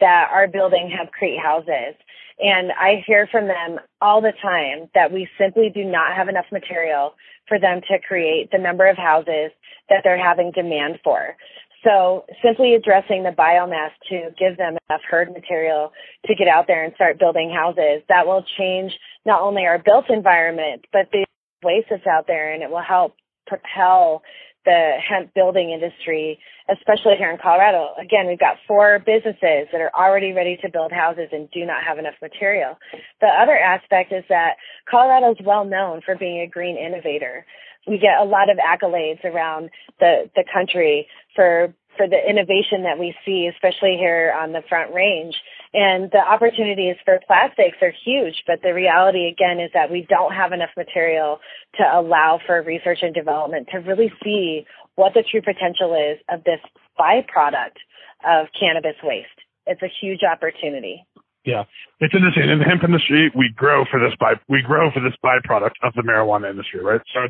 that 0.01 0.29
are 0.33 0.49
building 0.49 0.91
hempcrete 0.91 1.41
houses. 1.41 1.95
And 2.41 2.73
I 2.73 3.05
hear 3.07 3.29
from 3.31 3.47
them 3.47 3.79
all 4.01 4.21
the 4.21 4.33
time 4.43 4.89
that 4.95 5.13
we 5.13 5.29
simply 5.39 5.71
do 5.73 5.85
not 5.85 6.17
have 6.17 6.29
enough 6.29 6.47
material 6.51 7.15
for 7.47 7.59
them 7.61 7.81
to 7.89 7.99
create 8.07 8.51
the 8.51 8.59
number 8.59 8.89
of 8.89 8.97
houses 8.97 9.53
that 9.93 10.01
they're 10.03 10.17
having 10.17 10.51
demand 10.53 10.99
for. 11.05 11.37
So 11.85 12.25
simply 12.43 12.75
addressing 12.75 13.25
the 13.25 13.31
biomass 13.37 13.91
to 14.09 14.31
give 14.39 14.57
them 14.57 14.79
enough 14.89 15.03
hurd 15.09 15.33
material 15.33 15.93
to 16.27 16.35
get 16.35 16.49
out 16.49 16.67
there 16.67 16.85
and 16.85 16.95
start 16.95 17.19
building 17.19 17.53
houses, 17.55 18.03
that 18.09 18.27
will 18.27 18.45
change 18.57 18.93
not 19.27 19.43
only 19.43 19.67
our 19.67 19.79
built 19.79 20.07
environment, 20.09 20.87
but 20.93 21.09
the 21.13 21.27
waste 21.63 21.89
that's 21.91 22.07
out 22.07 22.27
there 22.27 22.53
and 22.55 22.63
it 22.63 22.71
will 22.71 22.83
help 22.83 23.15
propel 23.47 24.23
the 24.65 24.93
hemp 25.03 25.35
building 25.35 25.71
industry, 25.71 26.39
especially 26.71 27.17
here 27.19 27.31
in 27.31 27.39
Colorado. 27.43 27.91
Again, 28.01 28.29
we've 28.29 28.39
got 28.39 28.57
four 28.69 29.01
businesses 29.05 29.67
that 29.73 29.81
are 29.81 29.91
already 29.93 30.33
ready 30.33 30.57
to 30.63 30.71
build 30.71 30.93
houses 30.93 31.29
and 31.33 31.51
do 31.51 31.67
not 31.67 31.83
have 31.83 31.99
enough 31.99 32.15
material. 32.23 32.79
The 33.21 33.27
other 33.27 33.59
aspect 33.59 34.13
is 34.13 34.23
that 34.29 34.55
Colorado 34.89 35.33
is 35.33 35.39
well 35.45 35.65
known 35.65 36.01
for 36.07 36.15
being 36.17 36.41
a 36.43 36.47
green 36.47 36.77
innovator. 36.77 37.45
We 37.87 37.99
get 37.99 38.21
a 38.21 38.25
lot 38.25 38.49
of 38.49 38.59
accolades 38.59 39.25
around 39.25 39.71
the, 39.99 40.31
the 40.37 40.45
country 40.53 41.09
for 41.35 41.75
for 41.97 42.09
the 42.09 42.17
innovation 42.17 42.85
that 42.85 42.99
we 42.99 43.15
see, 43.25 43.51
especially 43.53 43.97
here 43.99 44.33
on 44.35 44.53
the 44.53 44.63
Front 44.69 44.95
Range. 44.95 45.35
And 45.75 46.11
the 46.11 46.19
opportunities 46.19 46.97
for 47.05 47.21
plastics 47.27 47.77
are 47.83 47.93
huge, 48.05 48.45
but 48.47 48.61
the 48.63 48.75
reality 48.75 49.29
again 49.29 49.61
is 49.61 49.71
that 49.75 49.91
we 49.91 50.07
don't 50.09 50.33
have 50.33 50.53
enough 50.53 50.71
material 50.77 51.41
to 51.77 51.83
allow 51.83 52.41
for 52.47 52.63
research 52.63 53.01
and 53.03 53.15
development 53.15 53.69
to 53.73 53.79
really 53.79 54.13
see 54.23 54.65
what 54.95 55.15
the 55.15 55.25
true 55.31 55.41
potential 55.41 55.95
is 55.95 56.19
of 56.29 56.45
this 56.45 56.61
byproduct 56.99 57.81
of 58.27 58.47
cannabis 58.59 58.97
waste. 59.03 59.29
It's 59.67 59.83
a 59.83 59.93
huge 60.01 60.21
opportunity. 60.23 61.07
Yeah, 61.45 61.65
it's 61.99 62.15
interesting. 62.15 62.49
In 62.49 62.59
the 62.59 62.65
hemp 62.65 62.85
industry, 62.85 63.33
we 63.35 63.51
grow 63.55 63.85
for 63.91 63.99
this 63.99 64.15
by 64.21 64.35
we 64.49 64.63
grow 64.63 64.93
for 64.93 65.01
this 65.01 65.15
byproduct 65.25 65.75
of 65.83 65.93
the 65.95 66.03
marijuana 66.03 66.51
industry, 66.51 66.81
right? 66.81 67.01
So 67.13 67.27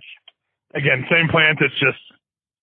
again 0.74 1.04
same 1.10 1.28
plant. 1.28 1.58
It's 1.60 1.78
just 1.80 2.00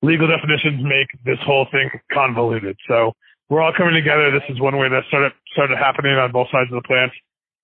legal 0.01 0.27
definitions 0.27 0.83
make 0.83 1.07
this 1.25 1.39
whole 1.45 1.67
thing 1.71 1.89
convoluted. 2.11 2.77
So 2.87 3.13
we're 3.49 3.61
all 3.61 3.73
coming 3.75 3.93
together. 3.93 4.31
This 4.31 4.45
is 4.49 4.59
one 4.59 4.77
way 4.77 4.89
that 4.89 5.03
started 5.07 5.33
started 5.53 5.77
happening 5.77 6.13
on 6.13 6.31
both 6.31 6.47
sides 6.51 6.69
of 6.71 6.81
the 6.81 6.87
plant, 6.87 7.11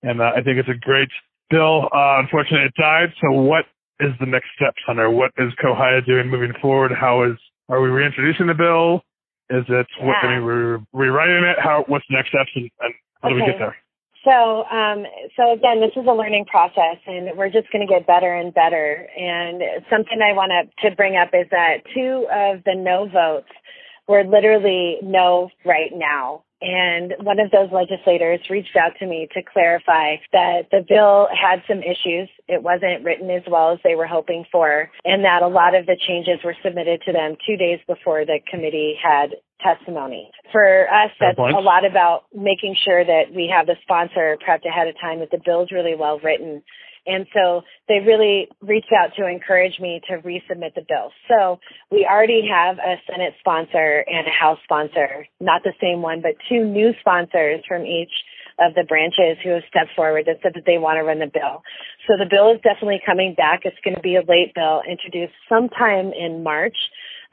and 0.04 0.22
uh, 0.22 0.32
I 0.36 0.42
think 0.42 0.58
it's 0.58 0.70
a 0.70 0.80
great 0.80 1.10
bill. 1.50 1.90
Uh, 1.94 2.20
unfortunately, 2.20 2.68
it 2.68 2.76
died. 2.76 3.10
So 3.22 3.32
what 3.32 3.66
is 4.00 4.12
the 4.20 4.26
next 4.26 4.50
steps, 4.56 4.82
Hunter? 4.86 5.10
What 5.10 5.32
is 5.38 5.54
COHIA 5.62 6.06
doing 6.06 6.30
moving 6.30 6.54
forward? 6.62 6.92
How 6.92 7.24
is 7.24 7.38
are 7.70 7.82
we 7.82 7.90
reintroducing 7.90 8.48
the 8.48 8.54
bill? 8.54 9.02
Is 9.50 9.64
it 9.70 9.88
yeah. 10.00 10.06
what, 10.06 10.16
I 10.24 10.36
mean, 10.36 10.46
we're 10.46 10.80
rewriting 10.92 11.44
it? 11.44 11.58
How 11.60 11.86
what's 11.88 12.06
the 12.10 12.16
next 12.16 12.30
steps, 12.30 12.50
and, 12.56 12.70
and 12.82 12.94
how 13.22 13.30
okay. 13.30 13.38
do 13.38 13.46
we 13.46 13.52
get 13.52 13.60
there? 13.60 13.76
So, 14.26 14.66
um, 14.66 15.06
so 15.38 15.54
again, 15.54 15.80
this 15.80 15.92
is 15.96 16.08
a 16.08 16.12
learning 16.12 16.46
process, 16.46 16.98
and 17.06 17.38
we're 17.38 17.52
just 17.52 17.72
going 17.72 17.86
to 17.88 17.94
get 17.94 18.08
better 18.08 18.34
and 18.34 18.54
better. 18.54 19.08
And 19.16 19.62
something 19.90 20.20
I 20.20 20.34
want 20.34 20.52
to 20.52 20.90
to 20.90 20.96
bring 20.96 21.16
up 21.16 21.30
is 21.34 21.48
that 21.52 21.86
two 21.94 22.26
of 22.34 22.64
the 22.66 22.74
no 22.76 23.08
votes 23.08 23.54
were 24.08 24.24
literally 24.24 24.98
no 25.04 25.50
right 25.64 25.92
now. 25.94 26.44
And 26.62 27.14
one 27.22 27.40
of 27.40 27.52
those 27.52 27.70
legislators 27.72 28.40
reached 28.50 28.76
out 28.76 28.94
to 29.00 29.06
me 29.06 29.28
to 29.34 29.42
clarify 29.44 30.16
that 30.32 30.70
the 30.72 30.84
bill 30.88 31.28
had 31.30 31.62
some 31.68 31.84
issues. 31.84 32.30
It 32.48 32.64
wasn't 32.64 33.04
written 33.04 33.30
as 33.30 33.44
well 33.48 33.74
as 33.74 33.80
they 33.84 33.94
were 33.94 34.08
hoping 34.08 34.46
for, 34.52 34.90
and 35.04 35.24
that 35.26 35.44
a 35.44 35.48
lot 35.48 35.76
of 35.76 35.86
the 35.86 35.98
changes 36.08 36.40
were 36.44 36.56
submitted 36.64 37.02
to 37.06 37.12
them 37.12 37.36
two 37.46 37.58
days 37.58 37.80
before 37.86 38.26
the 38.26 38.40
committee 38.50 38.96
had 39.02 39.36
testimony. 39.62 40.32
For 40.52 40.88
us, 40.92 41.12
that's 41.20 41.38
a 41.38 41.62
lot 41.62 41.86
about 41.86 42.24
making 42.34 42.76
sure 42.84 43.04
that 43.04 43.34
we 43.34 43.52
have 43.56 43.68
the 43.68 43.76
sponsor 43.82 44.38
prepped 44.48 44.66
ahead 44.66 44.88
of 44.88 44.96
time, 45.00 45.20
that 45.20 45.32
the 45.32 45.42
bill 45.44 45.64
is 45.64 45.72
really 45.72 45.96
well 45.96 46.20
written. 46.20 46.64
And 47.08 47.28
so 47.34 47.62
they 47.88 48.00
really 48.00 48.48
reached 48.62 48.92
out 48.92 49.12
to 49.18 49.28
encourage 49.28 49.80
me 49.80 50.02
to 50.10 50.18
resubmit 50.18 50.74
the 50.74 50.82
bill. 50.88 51.12
So 51.30 51.60
we 51.92 52.08
already 52.10 52.48
have 52.50 52.78
a 52.80 52.96
Senate 53.10 53.36
sponsor 53.40 54.04
and 54.08 54.28
a 54.28 54.32
House 54.32 54.58
sponsor, 54.64 55.28
not 55.40 55.62
the 55.64 55.74
same 55.80 56.02
one, 56.02 56.22
but 56.22 56.32
two 56.50 56.66
new 56.66 56.94
sponsors 57.00 57.62
from 57.68 57.86
each 57.86 58.12
of 58.60 58.74
the 58.74 58.84
branches 58.84 59.38
who 59.44 59.52
have 59.52 59.64
stepped 59.68 59.92
forward 59.96 60.26
that 60.26 60.40
said 60.42 60.54
that 60.56 60.64
they 60.66 60.78
want 60.78 60.98
to 60.98 61.04
run 61.04 61.20
the 61.20 61.28
bill. 61.32 61.62
So 62.08 62.16
the 62.18 62.30
bill 62.30 62.54
is 62.54 62.62
definitely 62.64 63.02
coming 63.06 63.36
back. 63.36 63.62
It's 63.66 63.78
going 63.84 63.96
to 63.96 64.02
be 64.02 64.16
a 64.16 64.24
late 64.24 64.56
bill 64.56 64.82
introduced 64.90 65.34
sometime 65.50 66.14
in 66.14 66.42
March. 66.42 66.78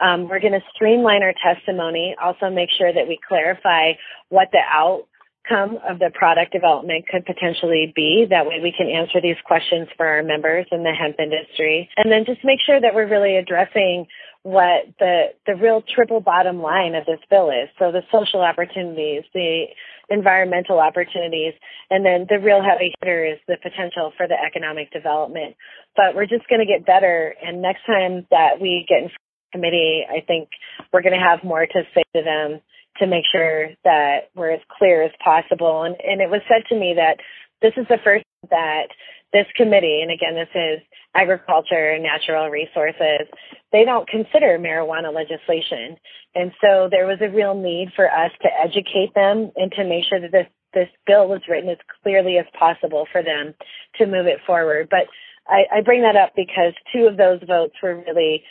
Um, 0.03 0.29
we're 0.29 0.41
going 0.41 0.53
to 0.53 0.65
streamline 0.75 1.23
our 1.23 1.35
testimony, 1.43 2.17
also 2.21 2.51
make 2.51 2.71
sure 2.77 2.93
that 2.93 3.07
we 3.07 3.19
clarify 3.27 3.93
what 4.31 4.49
the 4.53 4.61
outcome 4.69 5.79
of 5.89 5.99
the 6.01 6.11
product 6.13 6.53
development 6.53 7.07
could 7.09 7.25
potentially 7.25 7.93
be. 7.95 8.27
That 8.29 8.47
way 8.47 8.59
we 8.61 8.75
can 8.77 8.89
answer 8.89 9.21
these 9.21 9.37
questions 9.45 9.89
for 9.97 10.07
our 10.07 10.23
members 10.23 10.67
in 10.73 10.83
the 10.83 10.93
hemp 10.93 11.17
industry. 11.21 11.89
And 11.97 12.11
then 12.11 12.25
just 12.25 12.41
make 12.45 12.59
sure 12.67 12.81
that 12.81 12.95
we're 12.95 13.09
really 13.09 13.37
addressing 13.37 14.07
what 14.43 14.87
the 14.99 15.27
the 15.47 15.55
real 15.55 15.85
triple 15.95 16.21
bottom 16.21 16.61
line 16.61 16.97
of 16.97 17.07
this 17.07 17.21
bill 17.31 17.51
is. 17.51 17.69
So 17.79 17.93
the 17.93 18.03
social 18.11 18.41
opportunities, 18.41 19.23
the 19.33 19.67
environmental 20.11 20.81
opportunities, 20.81 21.55
and 21.91 22.05
then 22.05 22.27
the 22.29 22.41
real 22.41 22.61
heavy 22.61 22.93
hitter 23.01 23.25
is 23.25 23.39
the 23.47 23.57
potential 23.63 24.13
for 24.17 24.27
the 24.27 24.35
economic 24.35 24.91
development. 24.91 25.55
But 25.95 26.17
we're 26.17 26.27
just 26.27 26.49
going 26.49 26.59
to 26.59 26.67
get 26.67 26.85
better. 26.85 27.35
And 27.41 27.63
next 27.63 27.87
time 27.87 28.27
that 28.33 28.61
we 28.61 28.85
get 28.89 29.05
in 29.05 29.11
committee, 29.53 30.05
I 30.09 30.21
think 30.27 30.49
we're 30.93 31.03
going 31.03 31.19
to 31.19 31.25
have 31.25 31.45
more 31.45 31.67
to 31.67 31.83
say 31.95 32.03
to 32.17 32.23
them 32.23 32.61
to 32.99 33.07
make 33.07 33.25
sure 33.31 33.69
that 33.85 34.31
we're 34.35 34.53
as 34.53 34.61
clear 34.79 35.03
as 35.03 35.13
possible. 35.25 35.85
And, 35.85 35.97
and 36.03 36.21
it 36.21 36.31
was 36.31 36.41
said 36.49 36.63
to 36.69 36.79
me 36.79 36.95
that 36.97 37.19
this 37.63 37.73
is 37.77 37.87
the 37.89 37.99
first 38.05 38.25
that 38.51 38.89
this 39.33 39.47
committee, 39.57 40.01
and 40.03 40.11
again, 40.11 40.35
this 40.35 40.53
is 40.55 40.81
agriculture 41.15 41.93
and 41.93 42.03
natural 42.03 42.49
resources, 42.49 43.29
they 43.71 43.85
don't 43.85 44.09
consider 44.09 44.59
marijuana 44.59 45.13
legislation. 45.15 45.97
And 46.35 46.53
so 46.61 46.89
there 46.91 47.07
was 47.07 47.19
a 47.21 47.31
real 47.31 47.55
need 47.55 47.93
for 47.97 48.11
us 48.11 48.31
to 48.43 48.49
educate 48.63 49.15
them 49.15 49.51
and 49.57 49.73
to 49.73 49.85
make 49.85 50.05
sure 50.09 50.21
that 50.21 50.33
this, 50.33 50.47
this 50.75 50.89
bill 51.07 51.29
was 51.29 51.41
written 51.49 51.71
as 51.71 51.79
clearly 52.03 52.39
as 52.39 52.47
possible 52.59 53.07
for 53.13 53.23
them 53.23 53.55
to 53.97 54.07
move 54.07 54.27
it 54.27 54.41
forward. 54.47 54.89
But 54.91 55.07
I, 55.47 55.79
I 55.79 55.81
bring 55.83 56.03
that 56.03 56.17
up 56.17 56.33
because 56.37 56.73
two 56.93 57.07
of 57.07 57.17
those 57.17 57.41
votes 57.47 57.75
were 57.83 58.03
really 58.07 58.45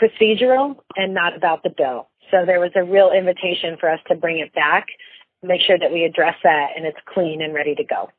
procedural 0.00 0.76
and 0.96 1.14
not 1.14 1.36
about 1.36 1.62
the 1.62 1.70
bill. 1.76 2.08
So 2.30 2.44
there 2.46 2.60
was 2.60 2.70
a 2.76 2.84
real 2.84 3.10
invitation 3.10 3.76
for 3.80 3.90
us 3.90 4.00
to 4.08 4.14
bring 4.14 4.38
it 4.38 4.54
back, 4.54 4.86
make 5.42 5.60
sure 5.62 5.78
that 5.78 5.92
we 5.92 6.04
address 6.04 6.34
that 6.42 6.68
and 6.76 6.86
it's 6.86 6.98
clean 7.12 7.42
and 7.42 7.54
ready 7.54 7.74
to 7.74 7.84
go. 7.84 8.10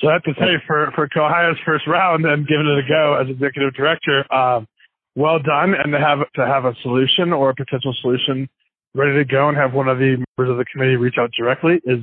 So 0.00 0.08
I 0.08 0.14
have 0.14 0.22
to 0.24 0.34
say, 0.34 0.58
for 0.66 0.90
for 0.94 1.08
COHIA's 1.08 1.58
first 1.64 1.86
round 1.86 2.26
and 2.26 2.46
giving 2.46 2.66
it 2.66 2.84
a 2.84 2.88
go 2.88 3.14
as 3.14 3.28
executive 3.28 3.74
director, 3.74 4.24
um, 4.34 4.66
well 5.14 5.38
done. 5.38 5.74
And 5.74 5.92
to 5.92 6.00
have 6.00 6.18
to 6.34 6.46
have 6.46 6.64
a 6.64 6.74
solution 6.82 7.32
or 7.32 7.50
a 7.50 7.54
potential 7.54 7.94
solution 8.00 8.48
ready 8.94 9.14
to 9.14 9.24
go 9.24 9.48
and 9.48 9.56
have 9.56 9.72
one 9.72 9.88
of 9.88 9.98
the 9.98 10.24
members 10.38 10.50
of 10.50 10.56
the 10.56 10.64
committee 10.64 10.96
reach 10.96 11.14
out 11.18 11.30
directly 11.36 11.80
is 11.84 12.00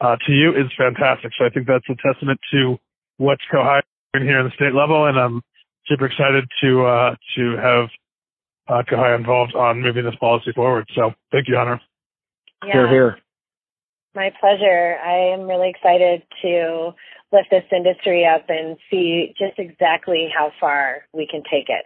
uh, 0.00 0.16
to 0.26 0.32
you 0.32 0.52
is 0.52 0.70
fantastic. 0.76 1.32
So 1.38 1.44
I 1.44 1.50
think 1.50 1.66
that's 1.66 1.84
a 1.90 1.96
testament 2.00 2.40
to 2.52 2.78
what's 3.18 3.42
COHIA 3.52 3.82
doing 4.14 4.26
here 4.26 4.40
in 4.40 4.46
the 4.46 4.52
state 4.52 4.74
level, 4.74 5.06
and 5.06 5.18
I'm 5.18 5.42
super 5.86 6.06
excited 6.06 6.44
to 6.62 6.84
uh, 6.84 7.14
to 7.36 7.56
have 7.56 7.88
uh, 8.68 8.82
COHIA 8.88 9.16
involved 9.16 9.54
on 9.54 9.80
moving 9.82 10.04
this 10.04 10.14
policy 10.16 10.52
forward. 10.52 10.88
So 10.94 11.12
thank 11.32 11.48
you, 11.48 11.56
Hunter. 11.56 11.80
Yeah. 12.64 12.72
Here, 12.72 12.88
here. 12.88 13.18
My 14.14 14.32
pleasure. 14.40 14.96
I 15.04 15.32
am 15.32 15.42
really 15.42 15.70
excited 15.70 16.22
to 16.42 16.92
lift 17.32 17.48
this 17.50 17.64
industry 17.70 18.26
up 18.26 18.46
and 18.48 18.76
see 18.90 19.34
just 19.38 19.58
exactly 19.58 20.28
how 20.36 20.50
far 20.58 21.04
we 21.12 21.26
can 21.26 21.42
take 21.50 21.68
it. 21.68 21.84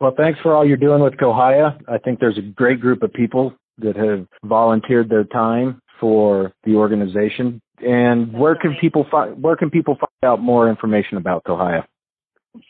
Well, 0.00 0.14
thanks 0.16 0.40
for 0.40 0.54
all 0.54 0.66
you're 0.66 0.76
doing 0.76 1.02
with 1.02 1.16
COHIA. 1.16 1.78
I 1.88 1.98
think 1.98 2.18
there's 2.18 2.38
a 2.38 2.42
great 2.42 2.80
group 2.80 3.02
of 3.02 3.12
people 3.12 3.54
that 3.78 3.96
have 3.96 4.26
volunteered 4.44 5.08
their 5.08 5.24
time 5.24 5.80
for 6.00 6.52
the 6.64 6.74
organization. 6.74 7.60
And 7.78 8.32
where 8.32 8.56
can 8.56 8.76
people 8.80 9.06
find 9.10 9.40
where 9.40 9.56
can 9.56 9.70
people 9.70 9.94
find 9.94 10.32
out 10.32 10.40
more 10.40 10.68
information 10.68 11.16
about 11.18 11.44
COHIA? 11.44 11.86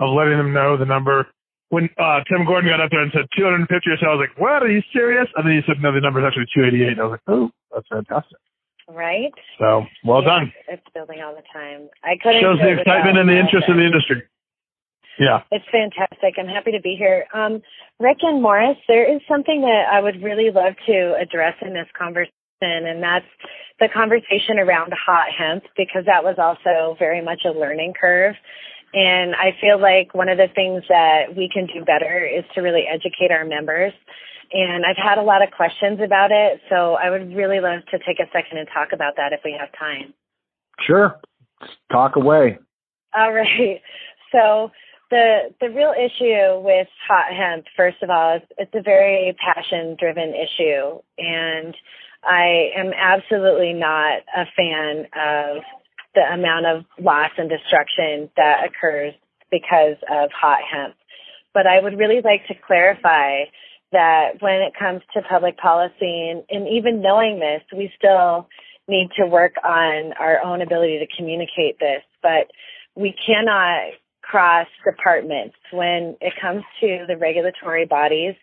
of 0.00 0.14
letting 0.14 0.36
them 0.36 0.52
know 0.52 0.76
the 0.76 0.86
number. 0.86 1.28
When 1.68 1.88
uh, 1.98 2.20
Tim 2.28 2.44
Gordon 2.44 2.70
got 2.70 2.80
up 2.80 2.90
there 2.90 3.00
and 3.00 3.12
said 3.14 3.26
250 3.36 3.90
or 3.90 3.96
so, 3.96 4.06
I 4.06 4.14
was 4.14 4.28
like, 4.28 4.38
what? 4.38 4.62
Are 4.62 4.70
you 4.70 4.82
serious? 4.92 5.26
And 5.36 5.46
then 5.46 5.54
he 5.54 5.62
said, 5.66 5.80
no, 5.80 5.92
the 5.92 6.00
number 6.00 6.20
is 6.20 6.26
actually 6.26 6.46
288. 6.54 6.92
And 6.92 7.00
I 7.00 7.04
was 7.04 7.12
like, 7.12 7.26
oh, 7.28 7.50
that's 7.72 7.88
fantastic. 7.88 8.38
Right. 8.88 9.32
So 9.58 9.86
well 10.04 10.22
yeah, 10.22 10.28
done. 10.28 10.52
It's 10.68 10.82
building 10.92 11.20
all 11.24 11.34
the 11.34 11.46
time. 11.52 11.88
I 12.02 12.16
couldn't 12.20 12.42
shows 12.42 12.58
the 12.58 12.80
excitement 12.80 13.16
and 13.16 13.28
the 13.28 13.38
interest 13.38 13.68
in 13.68 13.76
the 13.76 13.86
industry. 13.86 14.22
Yeah. 15.18 15.42
It's 15.50 15.64
fantastic. 15.70 16.34
I'm 16.38 16.48
happy 16.48 16.72
to 16.72 16.80
be 16.80 16.96
here. 16.98 17.26
Um, 17.34 17.62
Rick 18.02 18.18
and 18.22 18.42
Morris, 18.42 18.76
there 18.88 19.04
is 19.14 19.20
something 19.28 19.60
that 19.60 19.86
I 19.92 20.00
would 20.00 20.22
really 20.22 20.50
love 20.50 20.74
to 20.86 21.14
address 21.20 21.54
in 21.62 21.72
this 21.72 21.86
conversation, 21.96 22.32
and 22.60 23.00
that's 23.02 23.26
the 23.78 23.88
conversation 23.88 24.58
around 24.58 24.92
hot 24.92 25.30
hemp, 25.30 25.62
because 25.76 26.04
that 26.06 26.24
was 26.24 26.34
also 26.36 26.96
very 26.98 27.22
much 27.22 27.42
a 27.44 27.50
learning 27.50 27.94
curve. 27.98 28.34
And 28.92 29.34
I 29.36 29.56
feel 29.60 29.80
like 29.80 30.14
one 30.14 30.28
of 30.28 30.36
the 30.36 30.48
things 30.54 30.82
that 30.88 31.34
we 31.36 31.48
can 31.48 31.66
do 31.66 31.84
better 31.84 32.26
is 32.26 32.44
to 32.54 32.60
really 32.60 32.84
educate 32.86 33.30
our 33.30 33.44
members. 33.44 33.92
And 34.52 34.84
I've 34.84 34.98
had 35.02 35.16
a 35.16 35.22
lot 35.22 35.42
of 35.42 35.50
questions 35.52 36.00
about 36.04 36.30
it, 36.30 36.60
so 36.68 36.94
I 36.94 37.08
would 37.08 37.34
really 37.34 37.60
love 37.60 37.80
to 37.90 37.98
take 38.00 38.18
a 38.18 38.28
second 38.32 38.58
and 38.58 38.68
talk 38.74 38.88
about 38.92 39.14
that 39.16 39.32
if 39.32 39.40
we 39.44 39.56
have 39.58 39.70
time. 39.78 40.12
Sure. 40.80 41.18
Talk 41.90 42.16
away. 42.16 42.58
All 43.16 43.32
right. 43.32 43.80
So 44.32 44.70
the 45.12 45.54
the 45.60 45.68
real 45.68 45.92
issue 45.92 46.58
with 46.64 46.88
hot 47.06 47.32
hemp, 47.32 47.66
first 47.76 48.02
of 48.02 48.08
all, 48.08 48.36
is 48.36 48.42
it's 48.56 48.74
a 48.74 48.82
very 48.82 49.36
passion 49.38 49.94
driven 50.00 50.32
issue, 50.34 50.98
and 51.18 51.76
I 52.24 52.70
am 52.74 52.92
absolutely 52.96 53.74
not 53.74 54.22
a 54.34 54.46
fan 54.56 55.06
of 55.12 55.62
the 56.14 56.22
amount 56.32 56.66
of 56.66 56.84
loss 56.98 57.30
and 57.36 57.50
destruction 57.50 58.30
that 58.36 58.64
occurs 58.64 59.12
because 59.50 59.96
of 60.10 60.30
hot 60.32 60.60
hemp. 60.64 60.94
But 61.52 61.66
I 61.66 61.80
would 61.80 61.98
really 61.98 62.22
like 62.24 62.46
to 62.48 62.54
clarify 62.66 63.44
that 63.92 64.40
when 64.40 64.62
it 64.62 64.72
comes 64.78 65.02
to 65.12 65.20
public 65.28 65.58
policy 65.58 66.30
and, 66.30 66.42
and 66.48 66.66
even 66.68 67.02
knowing 67.02 67.38
this, 67.38 67.60
we 67.76 67.92
still 67.98 68.48
need 68.88 69.10
to 69.18 69.26
work 69.26 69.56
on 69.62 70.14
our 70.18 70.42
own 70.42 70.62
ability 70.62 71.00
to 71.00 71.16
communicate 71.16 71.78
this. 71.78 72.02
But 72.22 72.48
we 72.94 73.14
cannot 73.26 73.92
cross 74.32 74.66
departments 74.82 75.54
when 75.72 76.16
it 76.22 76.32
comes 76.40 76.62
to 76.80 77.04
the 77.06 77.18
regulatory 77.18 77.84
bodies. 77.84 78.34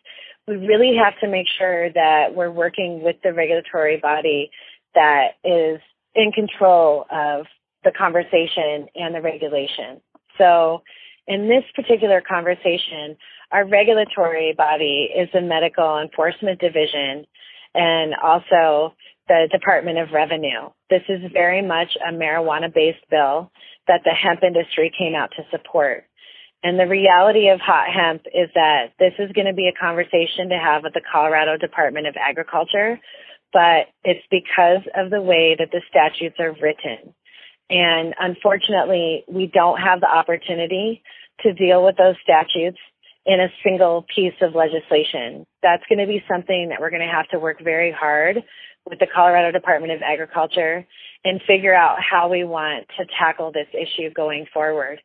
We 0.48 0.56
really 0.56 0.96
have 1.04 1.20
to 1.22 1.28
make 1.28 1.48
sure 1.58 1.92
that 1.92 2.36
we're 2.36 2.52
working 2.52 3.02
with 3.02 3.16
the 3.24 3.34
regulatory 3.34 3.98
body 3.98 4.52
that 4.94 5.30
is 5.44 5.80
in 6.14 6.32
control 6.32 7.08
of 7.12 7.48
the 7.84 7.92
conversation 7.98 8.86
and 8.96 9.16
the 9.16 9.22
regulation. 9.22 10.00
So 10.38 10.84
in 11.28 11.50
this 11.50 11.64
particular 11.76 12.22
conversation, 12.22 13.18
our 13.52 13.66
regulatory 13.68 14.54
body 14.56 15.10
is 15.16 15.28
the 15.34 15.42
Medical 15.42 15.98
Enforcement 16.00 16.60
Division 16.60 17.26
and 17.74 18.14
also 18.24 18.94
the 19.28 19.48
Department 19.52 19.98
of 19.98 20.12
Revenue. 20.14 20.70
This 20.92 21.04
is 21.10 21.20
very 21.34 21.64
much 21.64 21.90
a 22.08 22.12
marijuana 22.12 22.72
based 22.72 23.10
bill 23.10 23.52
that 23.90 24.06
the 24.06 24.14
hemp 24.14 24.44
industry 24.44 24.94
came 24.98 25.16
out 25.16 25.32
to 25.36 25.44
support. 25.52 26.06
And 26.64 26.80
the 26.80 26.88
reality 26.88 27.50
of 27.50 27.60
hot 27.60 27.88
hemp 27.90 28.22
is 28.28 28.50
that 28.54 28.94
this 29.00 29.14
is 29.18 29.32
going 29.32 29.48
to 29.48 29.54
be 29.54 29.68
a 29.68 29.80
conversation 29.80 30.50
to 30.50 30.58
have 30.58 30.84
with 30.84 30.94
the 30.94 31.02
Colorado 31.02 31.58
Department 31.58 32.06
of 32.06 32.16
Agriculture, 32.20 33.00
but 33.52 33.88
it's 34.04 34.26
because 34.30 34.86
of 34.96 35.10
the 35.10 35.22
way 35.22 35.56
that 35.58 35.72
the 35.72 35.82
statutes 35.90 36.36
are 36.40 36.54
written. 36.62 37.16
And 37.70 38.14
unfortunately, 38.20 39.24
we 39.28 39.48
don't 39.48 39.80
have 39.80 40.02
the 40.02 40.10
opportunity 40.10 41.02
to 41.42 41.54
deal 41.54 41.84
with 41.84 41.98
those 41.98 42.16
statutes 42.22 42.80
in 43.26 43.40
a 43.40 43.50
single 43.64 44.06
piece 44.14 44.34
of 44.42 44.54
legislation. 44.54 45.46
That's 45.64 45.84
going 45.90 46.00
to 46.00 46.08
be 46.08 46.24
something 46.30 46.70
that 46.70 46.80
we're 46.80 46.90
going 46.90 47.08
to 47.08 47.14
have 47.14 47.30
to 47.30 47.40
work 47.40 47.62
very 47.64 47.92
hard 47.92 48.44
with 48.88 49.00
the 49.00 49.08
Colorado 49.14 49.52
Department 49.52 49.94
of 49.94 50.02
Agriculture 50.02 50.86
and 51.24 51.42
figure 51.46 51.76
out 51.76 51.98
how 52.00 52.30
we 52.30 52.44
want 52.44 52.86
to 52.98 53.06
tackle 53.18 53.52
this 53.52 53.68
issue 53.74 54.12
going 54.14 54.46
forward. 54.54 55.00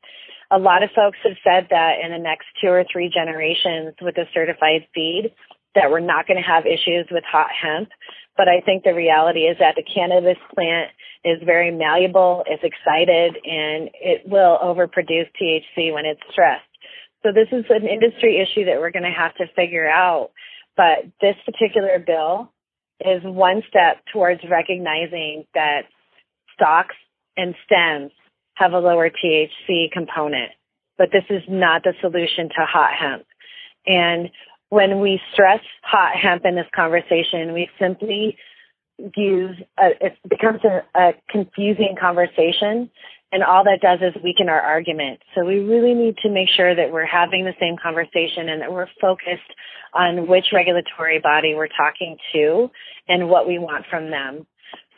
A 0.51 0.59
lot 0.59 0.83
of 0.83 0.91
folks 0.95 1.19
have 1.25 1.37
said 1.43 1.69
that 1.71 1.95
in 2.05 2.13
the 2.13 2.19
next 2.19 2.47
two 2.63 2.69
or 2.69 2.85
three 2.91 3.11
generations 3.13 3.95
with 4.01 4.17
a 4.19 4.25
certified 4.33 4.87
seed 4.95 5.33
that 5.75 5.91
we're 5.91 6.01
not 6.01 6.27
going 6.27 6.37
to 6.37 6.49
have 6.49 6.67
issues 6.67 7.07
with 7.11 7.25
hot 7.25 7.49
hemp. 7.51 7.89
But 8.37 8.49
I 8.49 8.61
think 8.65 8.85
the 8.85 8.95
reality 8.95 9.41
is 9.41 9.57
that 9.59 9.75
the 9.77 9.83
cannabis 9.83 10.39
plant 10.55 10.91
is 11.25 11.39
very 11.45 11.71
malleable, 11.71 12.45
it's 12.47 12.63
excited, 12.63 13.37
and 13.45 13.91
it 13.95 14.23
will 14.27 14.59
overproduce 14.63 15.31
THC 15.41 15.93
when 15.93 16.05
it's 16.05 16.21
stressed. 16.31 16.63
So 17.23 17.33
this 17.33 17.49
is 17.53 17.65
an 17.71 17.89
industry 17.89 18.39
issue 18.39 18.67
that 18.67 18.79
we're 18.79 18.91
going 18.91 19.09
to 19.09 19.19
have 19.19 19.35
to 19.37 19.47
figure 19.57 19.89
out. 19.89 20.31
But 20.77 21.11
this 21.21 21.37
particular 21.47 21.99
bill 21.99 22.53
is 23.01 23.23
one 23.23 23.63
step 23.69 23.99
towards 24.13 24.41
recognizing 24.49 25.45
that 25.55 25.83
stalks 26.55 26.97
and 27.37 27.55
stems 27.65 28.13
have 28.55 28.73
a 28.73 28.79
lower 28.79 29.11
THC 29.11 29.91
component, 29.93 30.53
but 30.97 31.11
this 31.13 31.25
is 31.29 31.43
not 31.49 31.83
the 31.83 31.95
solution 32.01 32.49
to 32.51 32.65
hot 32.65 32.93
hemp. 32.95 33.25
And 33.87 34.31
when 34.69 35.01
we 35.01 35.21
stress 35.33 35.61
hot 35.83 36.15
hemp 36.17 36.45
in 36.45 36.55
this 36.55 36.69
conversation, 36.75 37.53
we 37.53 37.69
simply 37.79 38.37
use 39.17 39.57
a, 39.79 40.07
it 40.07 40.19
becomes 40.29 40.61
a, 40.65 40.83
a 40.95 41.15
confusing 41.29 41.97
conversation 42.01 42.91
and 43.33 43.43
all 43.43 43.65
that 43.65 43.81
does 43.81 44.01
is 44.01 44.23
weaken 44.23 44.49
our 44.49 44.61
argument. 44.61 45.21
So 45.35 45.45
we 45.45 45.59
really 45.59 45.95
need 45.95 46.17
to 46.19 46.31
make 46.31 46.49
sure 46.57 46.75
that 46.75 46.93
we're 46.93 47.07
having 47.07 47.45
the 47.45 47.55
same 47.59 47.77
conversation 47.83 48.49
and 48.49 48.63
that 48.63 48.73
we're 48.73 48.89
focused 49.01 49.51
on 49.93 50.29
which 50.29 50.47
regulatory 50.53 51.21
body 51.21 51.55
we're 51.55 51.69
talking 51.69 52.17
to 52.33 52.71
and 53.09 53.29
what 53.29 53.49
we 53.49 53.59
want 53.59 53.87
from 53.91 54.11
them. 54.11 54.47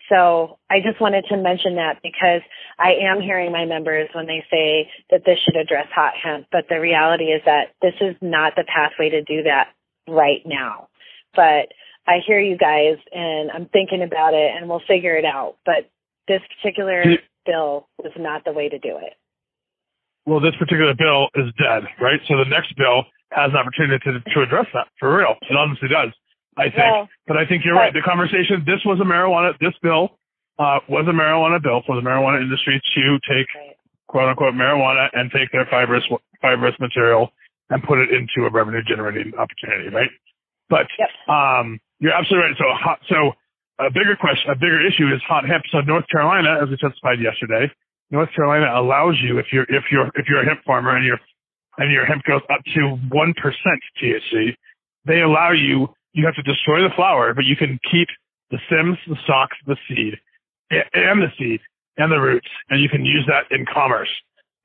So 0.08 0.58
I 0.70 0.76
just 0.80 1.00
wanted 1.00 1.24
to 1.30 1.36
mention 1.36 1.76
that 1.76 2.00
because 2.02 2.42
I 2.78 2.92
am 3.10 3.20
hearing 3.20 3.50
my 3.52 3.64
members 3.64 4.08
when 4.14 4.26
they 4.26 4.44
say 4.50 4.88
that 5.10 5.22
this 5.24 5.38
should 5.44 5.56
address 5.56 5.88
hot 5.94 6.12
hemp, 6.22 6.46
but 6.52 6.66
the 6.68 6.80
reality 6.80 7.24
is 7.24 7.42
that 7.44 7.74
this 7.82 7.94
is 8.00 8.14
not 8.20 8.54
the 8.54 8.64
pathway 8.64 9.10
to 9.10 9.22
do 9.22 9.42
that 9.44 9.68
right 10.08 10.42
now. 10.44 10.88
But 11.34 11.72
I 12.06 12.20
hear 12.24 12.38
you 12.38 12.56
guys 12.56 12.98
and 13.12 13.50
I'm 13.50 13.66
thinking 13.66 14.02
about 14.02 14.34
it 14.34 14.52
and 14.54 14.68
we'll 14.68 14.82
figure 14.86 15.16
it 15.16 15.24
out. 15.24 15.56
But 15.64 15.90
this 16.28 16.40
particular 16.56 17.02
bill 17.46 17.88
was 18.02 18.12
not 18.18 18.44
the 18.44 18.52
way 18.52 18.68
to 18.68 18.78
do 18.78 18.98
it. 18.98 19.14
Well, 20.26 20.40
this 20.40 20.56
particular 20.58 20.94
bill 20.94 21.28
is 21.36 21.52
dead, 21.56 21.84
right? 22.00 22.20
So 22.26 22.36
the 22.36 22.50
next 22.50 22.76
bill 22.76 23.04
has 23.30 23.50
an 23.50 23.56
opportunity 23.56 24.02
to, 24.04 24.20
to 24.20 24.42
address 24.42 24.66
that 24.74 24.88
for 24.98 25.16
real. 25.16 25.34
It 25.48 25.56
honestly 25.56 25.88
does. 25.88 26.10
I 26.56 26.64
think. 26.64 26.76
Well, 26.76 27.08
but 27.26 27.36
I 27.36 27.46
think 27.46 27.64
you're 27.64 27.74
right. 27.74 27.92
The 27.92 28.02
conversation, 28.02 28.64
this 28.66 28.80
was 28.84 28.98
a 29.00 29.04
marijuana, 29.04 29.52
this 29.60 29.74
bill 29.82 30.18
uh, 30.58 30.80
was 30.88 31.06
a 31.06 31.12
marijuana 31.12 31.62
bill 31.62 31.82
for 31.86 31.96
the 31.96 32.02
marijuana 32.02 32.40
industry 32.40 32.80
to 32.94 33.18
take 33.28 33.46
right. 33.54 33.76
quote 34.08 34.28
unquote 34.28 34.54
marijuana 34.54 35.08
and 35.12 35.30
take 35.30 35.52
their 35.52 35.66
fibrous, 35.70 36.04
fibrous 36.40 36.74
material 36.80 37.30
and 37.70 37.82
put 37.82 37.98
it 37.98 38.10
into 38.10 38.46
a 38.46 38.50
revenue 38.50 38.82
generating 38.86 39.32
opportunity, 39.34 39.90
right? 39.90 40.10
But, 40.70 40.86
yep. 40.98 41.08
um, 41.28 41.78
you're 41.98 42.12
absolutely 42.12 42.50
right. 42.50 42.56
So 42.58 43.14
so 43.14 43.32
a 43.78 43.90
bigger 43.90 44.16
question, 44.18 44.50
a 44.50 44.54
bigger 44.54 44.80
issue 44.86 45.12
is 45.14 45.20
hot 45.26 45.46
hemp. 45.46 45.64
So 45.70 45.80
North 45.80 46.04
Carolina, 46.10 46.58
as 46.62 46.68
we 46.68 46.76
testified 46.76 47.20
yesterday, 47.20 47.70
North 48.10 48.30
Carolina 48.34 48.72
allows 48.78 49.16
you 49.22 49.38
if 49.38 49.46
you're, 49.52 49.66
if 49.68 49.84
you're, 49.90 50.08
if 50.14 50.26
you're 50.28 50.42
a 50.42 50.46
hemp 50.46 50.60
farmer 50.64 50.96
and 50.96 51.04
your, 51.04 51.18
and 51.78 51.92
your 51.92 52.06
hemp 52.06 52.22
goes 52.24 52.42
up 52.50 52.62
to 52.74 52.96
1% 53.12 53.34
THC, 54.02 54.54
they 55.04 55.20
allow 55.20 55.52
you 55.52 55.88
you 56.16 56.24
have 56.24 56.34
to 56.34 56.42
destroy 56.42 56.80
the 56.80 56.94
flower, 56.96 57.34
but 57.34 57.44
you 57.44 57.54
can 57.54 57.78
keep 57.92 58.08
the 58.50 58.58
stems, 58.66 58.96
the 59.06 59.16
stalks, 59.24 59.56
the 59.66 59.76
seed, 59.86 60.14
and 60.70 61.20
the 61.20 61.28
seed 61.38 61.60
and 61.98 62.10
the 62.10 62.18
roots, 62.18 62.48
and 62.70 62.80
you 62.80 62.88
can 62.88 63.04
use 63.04 63.24
that 63.28 63.44
in 63.54 63.66
commerce 63.72 64.08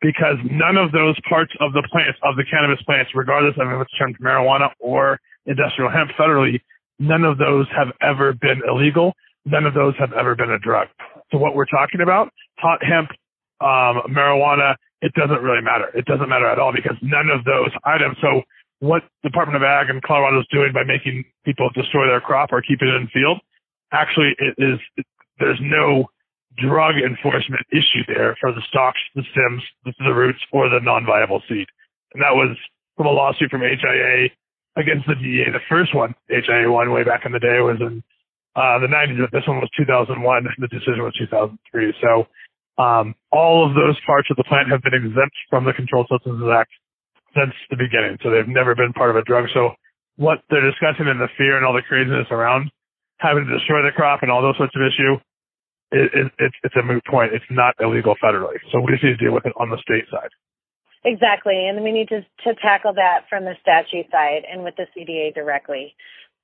because 0.01 0.37
none 0.49 0.77
of 0.77 0.91
those 0.91 1.15
parts 1.29 1.51
of 1.59 1.73
the 1.73 1.83
plants, 1.91 2.17
of 2.23 2.35
the 2.35 2.45
cannabis 2.49 2.81
plants, 2.83 3.11
regardless 3.13 3.53
of 3.59 3.67
if 3.67 3.81
it's 3.81 3.97
termed 3.99 4.17
marijuana 4.19 4.69
or 4.79 5.19
industrial 5.45 5.91
hemp 5.91 6.09
federally, 6.17 6.59
none 7.01 7.23
of 7.23 7.37
those 7.37 7.65
have 7.75 7.89
ever 8.01 8.33
been 8.33 8.61
illegal. 8.67 9.13
None 9.45 9.65
of 9.65 9.73
those 9.73 9.95
have 9.97 10.13
ever 10.13 10.35
been 10.35 10.51
a 10.51 10.59
drug. 10.59 10.87
So 11.31 11.37
what 11.37 11.55
we're 11.55 11.65
talking 11.65 12.01
about, 12.01 12.29
hot 12.59 12.79
hemp, 12.83 13.09
um, 13.59 14.05
marijuana, 14.13 14.75
it 15.01 15.13
doesn't 15.13 15.41
really 15.41 15.61
matter. 15.61 15.89
It 15.97 16.05
doesn't 16.05 16.29
matter 16.29 16.47
at 16.47 16.59
all 16.59 16.71
because 16.71 16.95
none 17.01 17.29
of 17.29 17.43
those 17.43 17.71
items. 17.83 18.17
So 18.21 18.43
what 18.79 19.01
Department 19.23 19.55
of 19.55 19.63
Ag 19.63 19.89
and 19.89 20.01
Colorado 20.03 20.39
is 20.39 20.47
doing 20.51 20.71
by 20.73 20.83
making 20.83 21.25
people 21.43 21.69
destroy 21.73 22.05
their 22.05 22.21
crop 22.21 22.49
or 22.51 22.61
keep 22.61 22.81
it 22.81 22.87
in 22.87 23.07
field, 23.11 23.39
actually 23.91 24.35
it 24.37 24.55
is, 24.57 24.79
there's 25.39 25.59
no, 25.61 26.05
drug 26.57 26.95
enforcement 26.95 27.65
issue 27.71 28.03
there 28.07 28.35
for 28.39 28.51
the 28.51 28.61
stalks, 28.67 28.99
the 29.15 29.23
stems, 29.31 29.63
the 29.85 30.13
roots, 30.13 30.39
or 30.51 30.69
the 30.69 30.79
non-viable 30.81 31.41
seed. 31.47 31.67
And 32.13 32.21
that 32.21 32.35
was 32.35 32.57
from 32.97 33.07
a 33.07 33.11
lawsuit 33.11 33.49
from 33.49 33.61
HIA 33.61 34.29
against 34.77 35.07
the 35.07 35.15
DEA. 35.15 35.51
The 35.51 35.65
first 35.69 35.95
one, 35.95 36.15
HIA 36.29 36.71
one 36.71 36.91
way 36.91 37.03
back 37.03 37.25
in 37.25 37.31
the 37.31 37.39
day 37.39 37.59
was 37.59 37.77
in 37.79 38.03
uh, 38.55 38.79
the 38.79 38.87
90s, 38.87 39.19
but 39.19 39.31
this 39.31 39.47
one 39.47 39.59
was 39.59 39.69
2001. 39.77 40.15
The 40.59 40.67
decision 40.67 41.03
was 41.03 41.13
2003. 41.19 41.93
So 42.01 42.27
um, 42.81 43.15
all 43.31 43.67
of 43.67 43.75
those 43.75 43.99
parts 44.05 44.27
of 44.31 44.37
the 44.37 44.43
plant 44.43 44.69
have 44.71 44.81
been 44.81 44.95
exempt 44.95 45.35
from 45.49 45.65
the 45.65 45.73
Controlled 45.73 46.07
Substances 46.09 46.47
Act 46.51 46.71
since 47.35 47.53
the 47.69 47.79
beginning. 47.79 48.17
So 48.23 48.31
they've 48.31 48.47
never 48.47 48.75
been 48.75 48.91
part 48.93 49.09
of 49.09 49.15
a 49.15 49.23
drug. 49.23 49.47
So 49.53 49.75
what 50.15 50.43
they're 50.49 50.63
discussing 50.63 51.07
and 51.07 51.19
the 51.19 51.31
fear 51.37 51.55
and 51.55 51.65
all 51.65 51.73
the 51.73 51.83
craziness 51.83 52.27
around 52.31 52.71
having 53.17 53.45
to 53.45 53.53
destroy 53.57 53.83
the 53.83 53.91
crop 53.91 54.23
and 54.23 54.31
all 54.31 54.41
those 54.41 54.57
sorts 54.57 54.75
of 54.75 54.81
issue, 54.81 55.15
it, 55.91 56.11
it, 56.13 56.27
it's, 56.39 56.55
it's 56.63 56.75
a 56.75 56.83
moot 56.83 57.03
point. 57.05 57.33
It's 57.33 57.45
not 57.49 57.75
illegal 57.79 58.15
federally. 58.23 58.59
So 58.71 58.79
we 58.79 58.91
just 58.91 59.03
need 59.03 59.15
to 59.15 59.23
deal 59.23 59.33
with 59.33 59.45
it 59.45 59.53
on 59.59 59.69
the 59.69 59.77
state 59.77 60.05
side. 60.11 60.31
Exactly. 61.03 61.67
And 61.67 61.83
we 61.83 61.91
need 61.91 62.09
to, 62.09 62.21
to 62.43 62.55
tackle 62.61 62.93
that 62.93 63.25
from 63.29 63.45
the 63.45 63.55
statute 63.61 64.05
side 64.11 64.43
and 64.51 64.63
with 64.63 64.75
the 64.75 64.85
CDA 64.95 65.33
directly. 65.33 65.95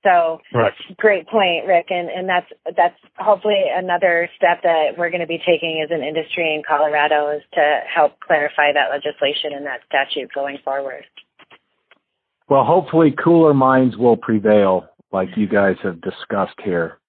So 0.03 0.39
right. 0.53 0.73
great 0.97 1.27
point, 1.27 1.65
Rick. 1.65 1.87
And, 1.89 2.09
and 2.09 2.29
that's, 2.29 2.47
that's 2.75 2.97
hopefully 3.17 3.65
another 3.71 4.29
step 4.35 4.61
that 4.63 4.97
we're 4.97 5.09
going 5.09 5.21
to 5.21 5.27
be 5.27 5.39
taking 5.45 5.81
as 5.83 5.89
an 5.91 6.03
industry 6.03 6.55
in 6.55 6.63
Colorado 6.67 7.29
is 7.35 7.41
to 7.53 7.79
help 7.93 8.19
clarify 8.19 8.73
that 8.73 8.89
legislation 8.89 9.53
and 9.53 9.65
that 9.65 9.81
statute 9.87 10.29
going 10.33 10.57
forward. 10.63 11.03
Well, 12.49 12.63
hopefully 12.63 13.11
cooler 13.11 13.53
minds 13.53 13.97
will 13.97 14.17
prevail 14.17 14.87
like 15.11 15.29
you 15.35 15.47
guys 15.47 15.75
have 15.83 16.01
discussed 16.01 16.59
here. 16.63 16.99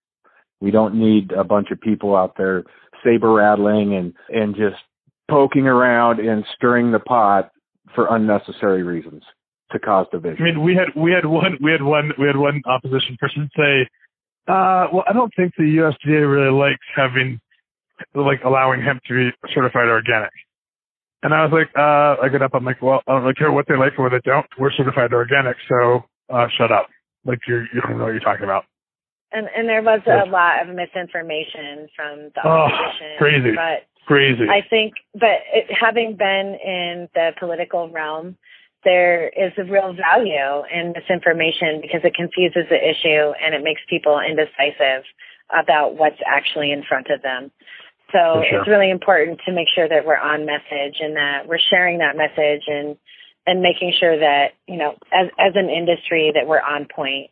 We 0.61 0.70
don't 0.70 0.94
need 0.94 1.32
a 1.32 1.44
bunch 1.44 1.68
of 1.70 1.80
people 1.80 2.16
out 2.16 2.34
there 2.37 2.64
saber 3.04 3.32
rattling 3.32 3.94
and, 3.94 4.12
and 4.28 4.56
just 4.56 4.82
poking 5.29 5.67
around 5.67 6.21
and 6.21 6.45
stirring 6.57 6.93
the 6.93 6.99
pot 6.99 7.51
for 7.95 8.14
unnecessary 8.14 8.83
reasons 8.83 9.23
to 9.73 9.79
cause 9.79 10.07
division. 10.11 10.38
I 10.41 10.45
mean, 10.45 10.62
we 10.62 10.75
had 10.75 10.88
we 10.97 11.12
had 11.12 11.27
one 11.27 11.59
we 11.62 11.71
had 11.73 11.83
one 11.83 12.12
we 12.19 12.27
had 12.27 12.37
one 12.37 12.62
opposition 12.67 13.17
person 13.21 13.51
say, 13.57 13.88
uh, 14.49 14.88
"Well, 14.93 15.05
I 15.09 15.12
don't 15.12 15.33
think 15.37 15.55
the 15.57 15.64
USDA 15.64 16.31
really 16.31 16.51
likes 16.51 16.85
having 16.95 17.41
like 18.14 18.41
allowing 18.45 18.83
hemp 18.83 19.03
to 19.09 19.14
be 19.14 19.37
certified 19.55 19.88
organic." 19.88 20.33
And 21.23 21.35
I 21.35 21.45
was 21.45 21.51
like, 21.53 21.69
uh, 21.77 22.23
I 22.23 22.29
get 22.31 22.43
up, 22.43 22.53
I'm 22.55 22.64
like, 22.64 22.81
well, 22.81 23.03
I 23.09 23.12
don't 23.12 23.23
really 23.23 23.35
care 23.35 23.51
what 23.51 23.67
they 23.67 23.77
like 23.77 23.99
or 23.99 24.05
what 24.05 24.12
they 24.12 24.23
don't. 24.25 24.47
We're 24.57 24.71
certified 24.71 25.12
organic, 25.12 25.57
so 25.69 26.05
uh, 26.31 26.47
shut 26.57 26.71
up. 26.71 26.87
Like 27.25 27.41
you 27.49 27.64
you 27.75 27.81
don't 27.81 27.99
know 27.99 28.05
what 28.05 28.11
you're 28.11 28.21
talking 28.21 28.45
about. 28.45 28.64
And 29.33 29.49
and 29.55 29.69
there 29.69 29.83
was 29.83 30.01
a 30.07 30.31
lot 30.31 30.62
of 30.62 30.75
misinformation 30.75 31.88
from 31.95 32.31
the 32.35 32.41
oh, 32.45 32.71
opposition. 32.71 33.19
crazy. 33.19 33.51
But 33.55 33.85
crazy. 34.09 34.49
I 34.49 34.66
think, 34.68 34.94
but 35.12 35.44
it, 35.53 35.68
having 35.71 36.16
been 36.16 36.57
in 36.64 37.09
the 37.14 37.33
political 37.38 37.90
realm, 37.90 38.37
there 38.85 39.29
is 39.29 39.53
a 39.59 39.64
real 39.64 39.92
value 39.92 40.64
in 40.73 40.94
misinformation 40.97 41.81
because 41.83 42.01
it 42.05 42.14
confuses 42.14 42.64
the 42.71 42.81
issue 42.81 43.33
and 43.37 43.55
it 43.55 43.62
makes 43.62 43.83
people 43.88 44.18
indecisive 44.18 45.05
about 45.53 45.97
what's 45.97 46.21
actually 46.27 46.73
in 46.73 46.83
front 46.88 47.09
of 47.11 47.21
them. 47.23 47.51
So 48.12 48.42
sure. 48.49 48.61
it's 48.61 48.68
really 48.68 48.90
important 48.90 49.40
to 49.47 49.53
make 49.53 49.68
sure 49.75 49.87
that 49.87 50.07
we're 50.07 50.16
on 50.16 50.47
message 50.47 50.97
and 51.01 51.16
that 51.16 51.47
we're 51.47 51.61
sharing 51.71 51.99
that 51.99 52.16
message 52.16 52.62
and 52.66 52.97
and 53.47 53.61
making 53.61 53.92
sure 53.99 54.18
that 54.18 54.53
you 54.66 54.77
know 54.77 54.94
as 55.12 55.29
as 55.38 55.53
an 55.55 55.68
industry 55.68 56.33
that 56.35 56.47
we're 56.47 56.61
on 56.61 56.87
point. 56.88 57.31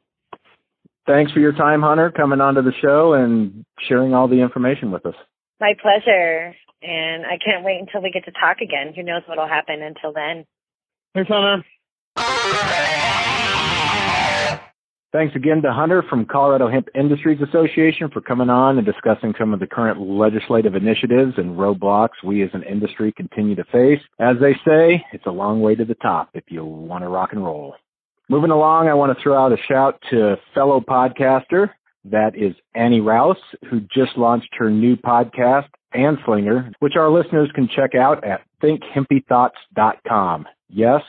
Thanks 1.06 1.32
for 1.32 1.40
your 1.40 1.52
time, 1.52 1.80
Hunter, 1.80 2.10
coming 2.10 2.40
onto 2.40 2.62
the 2.62 2.72
show 2.82 3.14
and 3.14 3.64
sharing 3.88 4.12
all 4.12 4.28
the 4.28 4.40
information 4.40 4.90
with 4.90 5.06
us. 5.06 5.14
My 5.60 5.72
pleasure, 5.80 6.54
and 6.82 7.24
I 7.26 7.38
can't 7.44 7.64
wait 7.64 7.80
until 7.80 8.02
we 8.02 8.10
get 8.10 8.24
to 8.24 8.32
talk 8.32 8.58
again. 8.60 8.92
Who 8.94 9.02
knows 9.02 9.22
what'll 9.26 9.48
happen 9.48 9.82
until 9.82 10.12
then. 10.12 10.44
Thanks, 11.14 11.30
Hunter. 11.30 11.64
Thanks 15.12 15.34
again 15.34 15.62
to 15.62 15.72
Hunter 15.72 16.02
from 16.10 16.26
Colorado 16.26 16.68
Hemp 16.68 16.88
Industries 16.94 17.40
Association 17.40 18.10
for 18.10 18.20
coming 18.20 18.50
on 18.50 18.76
and 18.76 18.84
discussing 18.84 19.32
some 19.38 19.54
of 19.54 19.60
the 19.60 19.66
current 19.66 19.98
legislative 19.98 20.74
initiatives 20.74 21.34
and 21.38 21.56
roadblocks 21.56 22.22
we 22.22 22.42
as 22.42 22.50
an 22.52 22.62
industry 22.64 23.12
continue 23.16 23.54
to 23.54 23.64
face. 23.64 24.00
As 24.18 24.36
they 24.42 24.52
say, 24.66 25.02
it's 25.12 25.24
a 25.24 25.30
long 25.30 25.62
way 25.62 25.74
to 25.74 25.86
the 25.86 25.94
top 25.94 26.28
if 26.34 26.44
you 26.48 26.64
want 26.64 27.02
to 27.02 27.08
rock 27.08 27.30
and 27.32 27.42
roll. 27.42 27.76
Moving 28.28 28.50
along, 28.50 28.88
I 28.88 28.94
want 28.94 29.16
to 29.16 29.22
throw 29.22 29.42
out 29.42 29.52
a 29.52 29.56
shout 29.68 30.02
to 30.10 30.36
fellow 30.52 30.80
podcaster, 30.80 31.70
that 32.10 32.36
is 32.36 32.54
Annie 32.74 33.00
Rouse, 33.00 33.36
who 33.70 33.78
just 33.80 34.16
launched 34.16 34.54
her 34.58 34.70
new 34.70 34.96
podcast, 34.96 35.68
Anslinger, 35.94 36.72
which 36.80 36.96
our 36.96 37.08
listeners 37.10 37.48
can 37.54 37.68
check 37.68 37.94
out 37.94 38.24
at 38.24 38.40
thinkhempythoughts.com. 38.62 40.46
Yes, 40.68 41.02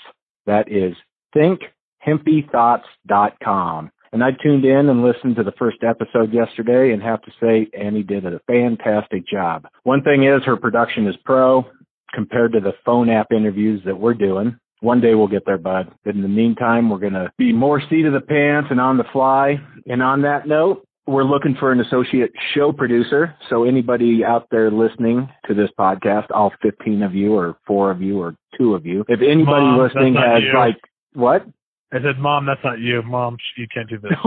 that 0.46 0.72
is 0.72 0.96
thinkhempythoughts.com. 1.36 3.90
And 4.14 4.24
I 4.24 4.32
tuned 4.32 4.64
in 4.66 4.90
and 4.90 5.04
listened 5.04 5.36
to 5.36 5.44
the 5.44 5.52
first 5.60 5.84
episode 5.84 6.34
yesterday 6.34 6.94
and 6.94 7.04
have 7.04 7.22
to 7.24 7.32
say 7.42 7.68
Annie 7.78 8.04
did 8.04 8.26
a 8.26 8.40
fantastic 8.48 9.28
job. 9.28 9.68
One 9.84 10.02
thing 10.02 10.24
is 10.24 10.46
her 10.46 10.56
production 10.56 11.08
is 11.08 11.16
pro 11.26 11.66
compared 12.14 12.54
to 12.54 12.62
the 12.62 12.72
phone 12.86 13.10
app 13.10 13.34
interviews 13.34 13.82
that 13.86 14.00
we're 14.00 14.14
doing. 14.14 14.58
One 14.80 15.02
day 15.02 15.16
we'll 15.16 15.28
get 15.28 15.46
there, 15.46 15.58
bud. 15.58 15.92
But 16.06 16.16
in 16.16 16.22
the 16.22 16.28
meantime, 16.28 16.90
we're 16.90 17.00
going 17.00 17.14
to 17.14 17.32
be 17.38 17.52
more 17.52 17.82
seat 17.90 18.06
of 18.06 18.14
the 18.14 18.22
pants 18.22 18.70
and 18.72 18.80
on 18.80 18.98
the 18.98 19.04
fly. 19.12 19.60
And 19.88 20.02
on 20.02 20.22
that 20.22 20.48
note, 20.48 20.87
we're 21.08 21.24
looking 21.24 21.56
for 21.60 21.72
an 21.72 21.80
associate 21.80 22.32
show 22.54 22.72
producer. 22.72 23.36
So 23.50 23.64
anybody 23.64 24.24
out 24.26 24.48
there 24.52 24.70
listening 24.70 25.30
to 25.48 25.54
this 25.54 25.70
podcast, 25.80 26.28
all 26.32 26.52
15 26.62 27.02
of 27.02 27.16
you 27.16 27.34
or 27.34 27.58
four 27.66 27.92
of 27.92 28.02
you 28.02 28.20
or 28.20 28.36
two 28.58 28.76
of 28.76 28.86
you, 28.86 29.06
if 29.08 29.22
anybody 29.22 29.66
Mom, 29.66 29.80
listening 29.80 30.16
has 30.16 30.44
you. 30.44 30.58
like, 30.58 30.78
what? 31.14 31.46
I 31.94 32.02
said, 32.02 32.20
Mom, 32.20 32.46
that's 32.46 32.64
not 32.64 32.80
you. 32.80 33.02
Mom, 33.04 33.38
you 33.56 33.68
can't 33.74 33.90
do 33.90 33.98
this. 33.98 34.12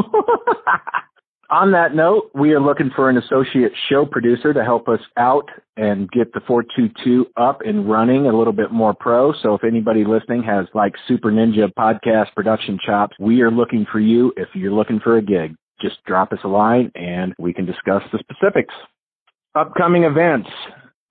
On 1.50 1.72
that 1.72 1.96
note, 1.96 2.30
we 2.32 2.52
are 2.52 2.60
looking 2.60 2.90
for 2.94 3.10
an 3.10 3.18
associate 3.18 3.72
show 3.88 4.06
producer 4.06 4.54
to 4.54 4.62
help 4.62 4.88
us 4.88 5.00
out 5.16 5.48
and 5.76 6.08
get 6.12 6.32
the 6.32 6.40
422 6.46 7.26
up 7.36 7.62
and 7.62 7.90
running 7.90 8.26
a 8.26 8.32
little 8.32 8.52
bit 8.52 8.70
more 8.70 8.94
pro. 8.94 9.32
So 9.42 9.54
if 9.54 9.64
anybody 9.64 10.04
listening 10.04 10.44
has 10.44 10.66
like 10.74 10.94
super 11.08 11.32
ninja 11.32 11.68
podcast 11.76 12.32
production 12.36 12.78
chops, 12.86 13.16
we 13.18 13.42
are 13.42 13.50
looking 13.50 13.84
for 13.90 13.98
you 13.98 14.32
if 14.36 14.48
you're 14.54 14.72
looking 14.72 15.00
for 15.00 15.16
a 15.16 15.22
gig. 15.22 15.56
Just 15.80 16.04
drop 16.04 16.32
us 16.32 16.38
a 16.44 16.48
line 16.48 16.90
and 16.94 17.34
we 17.38 17.52
can 17.52 17.66
discuss 17.66 18.02
the 18.12 18.18
specifics. 18.18 18.74
Upcoming 19.54 20.04
events. 20.04 20.48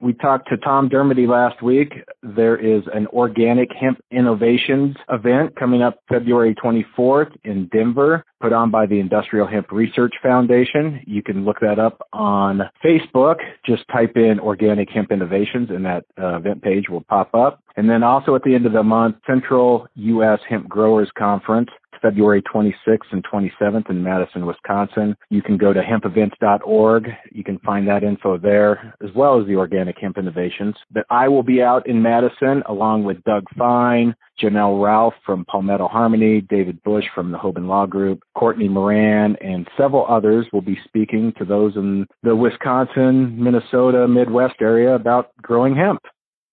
We 0.01 0.13
talked 0.13 0.47
to 0.47 0.55
Tom 0.55 0.87
Dermody 0.87 1.27
last 1.27 1.61
week. 1.61 1.93
There 2.23 2.55
is 2.55 2.83
an 2.93 3.07
organic 3.07 3.67
hemp 3.77 3.99
innovations 4.11 4.95
event 5.09 5.57
coming 5.57 5.81
up 5.81 5.99
February 6.07 6.55
24th 6.55 7.35
in 7.43 7.67
Denver, 7.67 8.23
put 8.39 8.53
on 8.53 8.71
by 8.71 8.85
the 8.85 9.01
Industrial 9.01 9.45
Hemp 9.45 9.73
Research 9.73 10.13
Foundation. 10.23 11.01
You 11.05 11.21
can 11.21 11.43
look 11.43 11.59
that 11.59 11.79
up 11.79 11.99
on 12.13 12.61
Facebook. 12.83 13.35
Just 13.65 13.83
type 13.91 14.15
in 14.15 14.39
organic 14.39 14.89
hemp 14.89 15.11
innovations 15.11 15.69
and 15.69 15.85
that 15.85 16.05
uh, 16.17 16.37
event 16.37 16.61
page 16.61 16.87
will 16.87 17.03
pop 17.09 17.35
up. 17.35 17.61
And 17.75 17.89
then 17.89 18.01
also 18.01 18.35
at 18.35 18.43
the 18.43 18.55
end 18.55 18.65
of 18.65 18.71
the 18.71 18.83
month, 18.83 19.17
Central 19.27 19.85
U.S. 19.95 20.39
Hemp 20.47 20.69
Growers 20.69 21.09
Conference. 21.17 21.69
February 22.01 22.41
26th 22.43 23.11
and 23.11 23.23
27th 23.23 23.89
in 23.89 24.03
Madison, 24.03 24.45
Wisconsin. 24.45 25.15
You 25.29 25.41
can 25.41 25.57
go 25.57 25.73
to 25.73 25.81
hempevents.org. 25.81 27.09
You 27.31 27.43
can 27.43 27.59
find 27.59 27.87
that 27.87 28.03
info 28.03 28.37
there, 28.37 28.93
as 29.03 29.09
well 29.15 29.39
as 29.39 29.47
the 29.47 29.55
organic 29.55 29.97
hemp 29.99 30.17
innovations. 30.17 30.75
But 30.91 31.05
I 31.09 31.27
will 31.27 31.43
be 31.43 31.61
out 31.61 31.87
in 31.87 32.01
Madison 32.01 32.63
along 32.67 33.03
with 33.03 33.23
Doug 33.23 33.45
Fine, 33.57 34.15
Janel 34.41 34.81
Ralph 34.83 35.13
from 35.25 35.45
Palmetto 35.45 35.87
Harmony, 35.87 36.41
David 36.41 36.81
Bush 36.83 37.05
from 37.13 37.31
the 37.31 37.37
Hoban 37.37 37.67
Law 37.67 37.85
Group, 37.85 38.23
Courtney 38.35 38.69
Moran, 38.69 39.35
and 39.41 39.67
several 39.77 40.05
others 40.07 40.45
will 40.53 40.61
be 40.61 40.79
speaking 40.85 41.33
to 41.37 41.45
those 41.45 41.75
in 41.75 42.07
the 42.23 42.35
Wisconsin, 42.35 43.41
Minnesota, 43.41 44.07
Midwest 44.07 44.55
area 44.61 44.95
about 44.95 45.31
growing 45.41 45.75
hemp. 45.75 46.01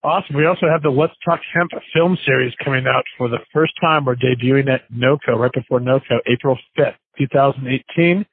Awesome. 0.04 0.36
We 0.36 0.46
also 0.46 0.66
have 0.68 0.82
the 0.82 0.90
Let's 0.90 1.14
Talk 1.24 1.40
Hemp 1.52 1.70
film 1.92 2.16
series 2.24 2.54
coming 2.64 2.86
out 2.86 3.04
for 3.18 3.28
the 3.28 3.38
first 3.52 3.72
time. 3.80 4.04
We're 4.04 4.14
debuting 4.14 4.72
at 4.72 4.82
NOCO, 4.92 5.36
right 5.36 5.52
before 5.52 5.80
NOCO, 5.80 6.20
April 6.26 6.56
5th, 6.78 6.94
2018. 7.18 8.24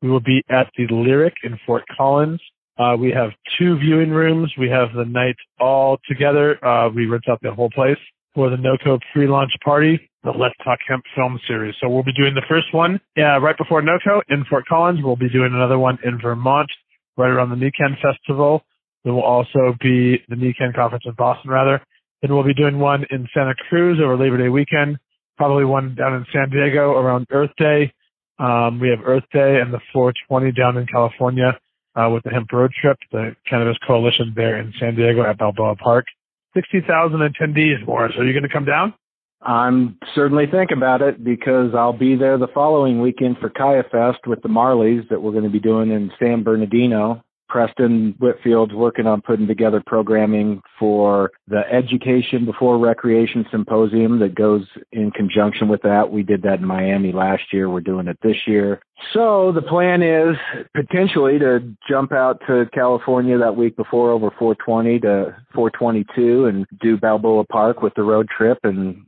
We 0.00 0.08
will 0.08 0.20
be 0.20 0.42
at 0.48 0.70
the 0.76 0.86
Lyric 0.86 1.34
in 1.42 1.58
Fort 1.66 1.84
Collins. 1.94 2.40
Uh, 2.78 2.96
we 2.98 3.10
have 3.10 3.30
two 3.58 3.76
viewing 3.78 4.10
rooms. 4.10 4.52
We 4.56 4.70
have 4.70 4.92
the 4.94 5.04
night 5.04 5.36
all 5.58 5.98
together. 6.08 6.64
Uh, 6.64 6.88
we 6.88 7.06
rent 7.06 7.24
out 7.28 7.40
the 7.42 7.52
whole 7.52 7.70
place 7.70 7.98
for 8.34 8.48
the 8.48 8.56
NOCO 8.56 9.00
pre-launch 9.12 9.50
party, 9.64 10.08
the 10.22 10.30
Let's 10.30 10.54
Talk 10.62 10.78
Hemp 10.86 11.04
film 11.16 11.40
series. 11.46 11.74
So 11.80 11.88
we'll 11.88 12.04
be 12.04 12.12
doing 12.12 12.34
the 12.34 12.44
first 12.48 12.72
one 12.72 13.00
uh, 13.18 13.40
right 13.40 13.58
before 13.58 13.82
NOCO 13.82 14.22
in 14.28 14.44
Fort 14.44 14.64
Collins. 14.66 15.00
We'll 15.02 15.16
be 15.16 15.28
doing 15.28 15.52
another 15.52 15.78
one 15.78 15.98
in 16.04 16.20
Vermont 16.20 16.70
right 17.16 17.28
around 17.30 17.50
the 17.50 17.56
NECANN 17.56 18.00
Festival. 18.00 18.62
There 19.04 19.12
will 19.14 19.22
also 19.22 19.74
be 19.80 20.22
the 20.28 20.36
NECANN 20.36 20.74
conference 20.74 21.04
in 21.06 21.12
Boston, 21.12 21.50
rather. 21.50 21.82
Then 22.20 22.34
we'll 22.34 22.44
be 22.44 22.54
doing 22.54 22.78
one 22.78 23.04
in 23.10 23.28
Santa 23.32 23.54
Cruz 23.68 23.98
over 24.02 24.16
Labor 24.16 24.38
Day 24.38 24.48
weekend, 24.48 24.98
probably 25.36 25.64
one 25.64 25.94
down 25.94 26.14
in 26.14 26.26
San 26.32 26.50
Diego 26.50 26.92
around 26.92 27.26
Earth 27.30 27.52
Day. 27.56 27.92
Um, 28.38 28.80
we 28.80 28.88
have 28.88 29.00
Earth 29.04 29.24
Day 29.32 29.60
and 29.60 29.72
the 29.72 29.80
420 29.92 30.52
down 30.52 30.76
in 30.76 30.86
California. 30.86 31.58
uh, 31.98 32.08
with 32.10 32.22
the 32.24 32.30
Hemp 32.30 32.52
Road 32.52 32.72
Trip, 32.80 32.96
the 33.10 33.34
Cannabis 33.48 33.76
Coalition 33.86 34.32
there 34.36 34.58
in 34.60 34.72
San 34.78 34.94
Diego 34.94 35.22
at 35.22 35.38
Balboa 35.38 35.76
Park. 35.76 36.06
60,000 36.54 37.18
attendees, 37.18 37.84
Morris. 37.86 38.14
Are 38.18 38.24
you 38.24 38.32
going 38.32 38.44
to 38.44 38.48
come 38.48 38.64
down? 38.64 38.94
I'm 39.40 39.98
certainly 40.14 40.46
thinking 40.46 40.76
about 40.76 41.02
it 41.02 41.22
because 41.22 41.72
I'll 41.74 41.96
be 41.96 42.16
there 42.16 42.38
the 42.38 42.48
following 42.48 43.00
weekend 43.00 43.38
for 43.38 43.48
Kaya 43.50 43.84
Fest 43.90 44.26
with 44.26 44.42
the 44.42 44.48
Marleys 44.48 45.08
that 45.10 45.20
we're 45.22 45.32
going 45.32 45.44
to 45.44 45.50
be 45.50 45.60
doing 45.60 45.90
in 45.90 46.10
San 46.18 46.42
Bernardino. 46.42 47.22
Preston 47.48 48.14
Whitfield's 48.18 48.74
working 48.74 49.06
on 49.06 49.22
putting 49.22 49.46
together 49.46 49.82
programming 49.86 50.60
for 50.78 51.30
the 51.46 51.62
Education 51.70 52.44
Before 52.44 52.78
Recreation 52.78 53.46
Symposium 53.50 54.18
that 54.20 54.34
goes 54.34 54.64
in 54.92 55.10
conjunction 55.10 55.68
with 55.68 55.82
that. 55.82 56.10
We 56.10 56.22
did 56.22 56.42
that 56.42 56.60
in 56.60 56.66
Miami 56.66 57.12
last 57.12 57.44
year. 57.52 57.68
We're 57.70 57.80
doing 57.80 58.08
it 58.08 58.18
this 58.22 58.36
year. 58.46 58.80
So 59.12 59.52
the 59.52 59.62
plan 59.62 60.02
is 60.02 60.36
potentially 60.74 61.38
to 61.38 61.60
jump 61.88 62.12
out 62.12 62.40
to 62.46 62.66
California 62.74 63.38
that 63.38 63.56
week 63.56 63.76
before 63.76 64.10
over 64.10 64.30
420 64.38 65.00
to 65.00 65.36
422 65.54 66.46
and 66.46 66.66
do 66.80 66.96
Balboa 66.96 67.44
Park 67.44 67.82
with 67.82 67.94
the 67.94 68.02
road 68.02 68.28
trip 68.36 68.58
and 68.64 69.06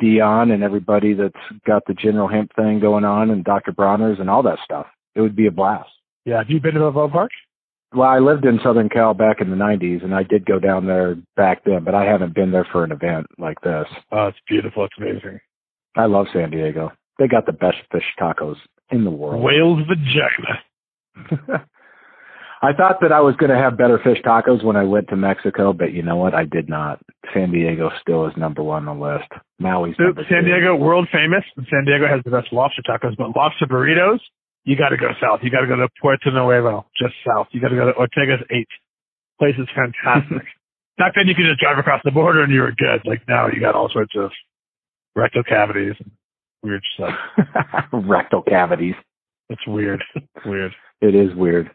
Dion 0.00 0.50
and 0.50 0.62
everybody 0.62 1.14
that's 1.14 1.34
got 1.66 1.82
the 1.86 1.94
general 1.94 2.28
hemp 2.28 2.52
thing 2.54 2.80
going 2.80 3.04
on 3.04 3.30
and 3.30 3.44
Dr. 3.44 3.72
Bronner's 3.72 4.20
and 4.20 4.30
all 4.30 4.42
that 4.44 4.58
stuff. 4.64 4.86
It 5.14 5.20
would 5.20 5.36
be 5.36 5.46
a 5.46 5.50
blast. 5.50 5.90
Yeah. 6.24 6.38
Have 6.38 6.50
you 6.50 6.60
been 6.60 6.74
to 6.74 6.80
Balboa 6.80 7.08
Park? 7.08 7.30
Well, 7.94 8.08
I 8.08 8.18
lived 8.18 8.44
in 8.44 8.60
Southern 8.62 8.88
Cal 8.90 9.14
back 9.14 9.40
in 9.40 9.48
the 9.50 9.56
90s, 9.56 10.04
and 10.04 10.14
I 10.14 10.22
did 10.22 10.44
go 10.44 10.58
down 10.58 10.86
there 10.86 11.16
back 11.36 11.64
then, 11.64 11.84
but 11.84 11.94
I 11.94 12.04
haven't 12.04 12.34
been 12.34 12.50
there 12.52 12.66
for 12.70 12.84
an 12.84 12.92
event 12.92 13.26
like 13.38 13.60
this. 13.62 13.86
Oh, 14.12 14.26
it's 14.26 14.38
beautiful. 14.46 14.84
It's 14.84 14.94
amazing. 14.98 15.40
I 15.96 16.04
love 16.04 16.26
San 16.32 16.50
Diego. 16.50 16.92
They 17.18 17.28
got 17.28 17.46
the 17.46 17.52
best 17.52 17.78
fish 17.90 18.04
tacos 18.20 18.56
in 18.90 19.04
the 19.04 19.10
world. 19.10 19.42
Whale's 19.42 19.80
vagina. 19.88 21.64
I 22.60 22.72
thought 22.72 22.96
that 23.02 23.12
I 23.12 23.20
was 23.20 23.36
going 23.36 23.50
to 23.50 23.56
have 23.56 23.78
better 23.78 24.00
fish 24.02 24.18
tacos 24.24 24.64
when 24.64 24.74
I 24.76 24.82
went 24.82 25.08
to 25.08 25.16
Mexico, 25.16 25.72
but 25.72 25.92
you 25.92 26.02
know 26.02 26.16
what? 26.16 26.34
I 26.34 26.44
did 26.44 26.68
not. 26.68 26.98
San 27.32 27.52
Diego 27.52 27.90
still 28.00 28.26
is 28.26 28.32
number 28.36 28.62
one 28.64 28.88
on 28.88 28.98
the 28.98 29.04
list. 29.04 29.28
Maui's 29.62 29.96
So, 29.96 30.04
number 30.04 30.24
San 30.28 30.42
two. 30.42 30.48
Diego, 30.48 30.74
world 30.74 31.08
famous. 31.12 31.44
San 31.70 31.84
Diego 31.86 32.08
has 32.08 32.20
the 32.24 32.30
best 32.32 32.52
lobster 32.52 32.82
tacos, 32.82 33.16
but 33.16 33.34
lobster 33.36 33.66
burritos, 33.66 34.18
you 34.68 34.76
got 34.76 34.90
to 34.90 34.98
go 34.98 35.12
south. 35.18 35.40
You 35.42 35.50
got 35.50 35.62
to 35.62 35.66
go 35.66 35.76
to 35.76 35.88
Puerto 35.98 36.30
Nuevo, 36.30 36.84
just 36.94 37.14
south. 37.26 37.46
You 37.52 37.60
got 37.60 37.68
to 37.68 37.76
go 37.76 37.86
to 37.86 37.92
Ortega's 37.92 38.44
8. 38.50 38.68
Place 39.38 39.54
is 39.58 39.66
fantastic. 39.74 40.46
Back 40.98 41.14
then, 41.16 41.26
you 41.26 41.34
could 41.34 41.46
just 41.46 41.58
drive 41.58 41.78
across 41.78 42.02
the 42.04 42.10
border 42.10 42.42
and 42.42 42.52
you 42.52 42.60
were 42.60 42.72
good. 42.72 43.00
Like 43.06 43.26
now, 43.26 43.48
you 43.48 43.60
got 43.60 43.74
all 43.74 43.88
sorts 43.88 44.12
of 44.14 44.30
rectal 45.16 45.42
cavities 45.42 45.94
and 45.98 46.10
weird 46.62 46.82
stuff. 46.94 47.14
Rectal 47.92 48.42
cavities. 48.42 48.94
It's 49.48 49.66
weird. 49.66 50.04
It's 50.14 50.44
weird. 50.44 50.74
It 51.00 51.14
is 51.14 51.34
weird. 51.34 51.70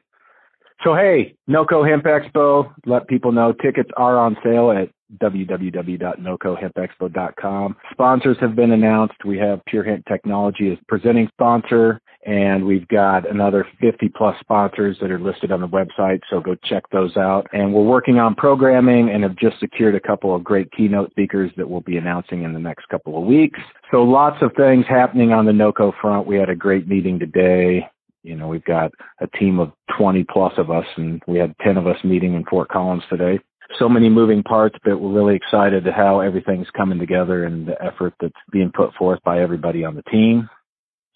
So 0.83 0.93
hey, 0.93 1.33
NOCO 1.49 1.89
Hemp 1.89 2.03
Expo, 2.03 2.71
let 2.85 3.07
people 3.07 3.31
know 3.31 3.53
tickets 3.53 3.89
are 3.95 4.19
on 4.19 4.37
sale 4.43 4.69
at 4.71 4.89
www.nocohempexpo.com. 5.21 7.75
Sponsors 7.91 8.37
have 8.39 8.55
been 8.55 8.71
announced. 8.71 9.25
We 9.25 9.37
have 9.37 9.61
Pure 9.65 9.83
Hemp 9.85 10.05
Technology 10.05 10.71
as 10.71 10.77
presenting 10.87 11.27
sponsor, 11.29 11.99
and 12.25 12.65
we've 12.65 12.87
got 12.87 13.29
another 13.29 13.67
50 13.81 14.09
plus 14.15 14.35
sponsors 14.39 14.97
that 15.01 15.11
are 15.11 15.19
listed 15.19 15.51
on 15.51 15.59
the 15.59 15.67
website, 15.67 16.21
so 16.29 16.39
go 16.39 16.55
check 16.63 16.83
those 16.91 17.17
out. 17.17 17.47
And 17.51 17.73
we're 17.73 17.83
working 17.83 18.17
on 18.17 18.35
programming 18.35 19.09
and 19.09 19.23
have 19.23 19.35
just 19.35 19.59
secured 19.59 19.95
a 19.95 19.99
couple 19.99 20.33
of 20.33 20.43
great 20.43 20.71
keynote 20.71 21.11
speakers 21.11 21.51
that 21.57 21.69
we'll 21.69 21.81
be 21.81 21.97
announcing 21.97 22.43
in 22.43 22.53
the 22.53 22.59
next 22.59 22.87
couple 22.87 23.17
of 23.17 23.25
weeks. 23.25 23.59
So 23.91 24.03
lots 24.03 24.37
of 24.41 24.51
things 24.55 24.85
happening 24.87 25.33
on 25.33 25.45
the 25.45 25.51
NOCO 25.51 25.93
front. 25.99 26.25
We 26.25 26.37
had 26.37 26.49
a 26.49 26.55
great 26.55 26.87
meeting 26.87 27.19
today. 27.19 27.87
You 28.23 28.35
know, 28.35 28.47
we've 28.47 28.63
got 28.63 28.91
a 29.19 29.27
team 29.37 29.59
of 29.59 29.73
20 29.97 30.23
plus 30.31 30.53
of 30.57 30.71
us, 30.71 30.85
and 30.95 31.21
we 31.27 31.37
had 31.37 31.53
10 31.61 31.75
of 31.75 31.87
us 31.87 31.97
meeting 32.05 32.35
in 32.35 32.45
Fort 32.45 32.69
Collins 32.69 33.03
today. 33.09 33.39
So 33.77 33.89
many 33.89 34.07
moving 34.07 34.43
parts, 34.43 34.77
but 34.85 34.99
we're 34.99 35.11
really 35.11 35.35
excited 35.35 35.85
at 35.87 35.93
how 35.93 36.21
everything's 36.21 36.69
coming 36.77 36.99
together 36.99 37.43
and 37.43 37.67
the 37.67 37.81
effort 37.83 38.13
that's 38.21 38.33
being 38.51 38.71
put 38.73 38.93
forth 38.93 39.19
by 39.25 39.41
everybody 39.41 39.83
on 39.83 39.95
the 39.95 40.03
team, 40.03 40.49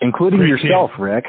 including 0.01 0.39
Great 0.39 0.49
yourself, 0.49 0.91
Rick. 0.99 1.25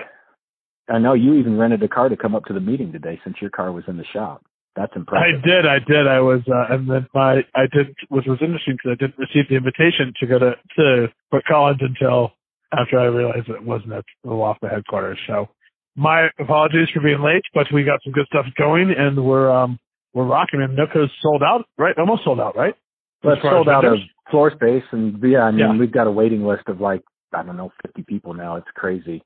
I 0.88 0.98
know 0.98 1.12
you 1.14 1.34
even 1.34 1.58
rented 1.58 1.82
a 1.82 1.88
car 1.88 2.08
to 2.08 2.16
come 2.16 2.34
up 2.34 2.44
to 2.46 2.52
the 2.54 2.60
meeting 2.60 2.92
today 2.92 3.20
since 3.24 3.36
your 3.40 3.50
car 3.50 3.72
was 3.72 3.84
in 3.88 3.96
the 3.96 4.04
shop. 4.12 4.44
That's 4.74 4.92
impressive. 4.94 5.42
I 5.42 5.46
did, 5.46 5.66
I 5.66 5.78
did. 5.80 6.06
I 6.06 6.20
was, 6.20 6.40
uh, 6.48 6.72
and 6.74 6.88
then 6.88 7.06
my, 7.12 7.44
I 7.54 7.66
did, 7.72 7.94
which 8.08 8.26
was 8.26 8.38
interesting 8.40 8.76
because 8.76 8.92
I 8.92 8.94
didn't 8.94 9.18
receive 9.18 9.48
the 9.48 9.56
invitation 9.56 10.12
to 10.20 10.26
go 10.26 10.38
to, 10.38 10.52
to 10.76 11.08
Fort 11.30 11.44
Collins 11.46 11.80
until 11.80 12.32
after 12.72 12.98
I 12.98 13.06
realized 13.06 13.48
it 13.48 13.62
wasn't 13.62 13.92
at 13.92 14.04
the 14.22 14.30
WAFA 14.30 14.70
headquarters. 14.70 15.18
So 15.26 15.48
my 15.96 16.28
apologies 16.38 16.88
for 16.94 17.00
being 17.00 17.20
late, 17.22 17.42
but 17.54 17.66
we 17.72 17.82
got 17.82 18.00
some 18.04 18.12
good 18.12 18.26
stuff 18.26 18.46
going 18.56 18.92
and 18.96 19.24
we're, 19.24 19.50
um, 19.50 19.78
we're 20.14 20.26
rocking 20.26 20.62
and 20.62 20.78
NOCO's 20.78 21.10
sold 21.22 21.42
out, 21.42 21.64
right? 21.76 21.98
Almost 21.98 22.24
sold 22.24 22.40
out, 22.40 22.56
right? 22.56 22.74
But 23.22 23.38
As 23.38 23.42
far 23.42 23.50
as 23.50 23.56
sold 23.56 23.68
out 23.68 23.84
of 23.84 23.98
floor 24.30 24.52
space, 24.54 24.84
and 24.92 25.20
yeah, 25.22 25.42
I 25.42 25.50
mean, 25.50 25.58
Yeah. 25.58 25.76
we've 25.76 25.90
got 25.90 26.06
a 26.06 26.10
waiting 26.10 26.46
list 26.46 26.68
of 26.68 26.80
like 26.80 27.02
I 27.32 27.42
don't 27.42 27.56
know, 27.56 27.72
50 27.84 28.02
people 28.02 28.34
now. 28.34 28.56
It's 28.56 28.68
crazy. 28.74 29.22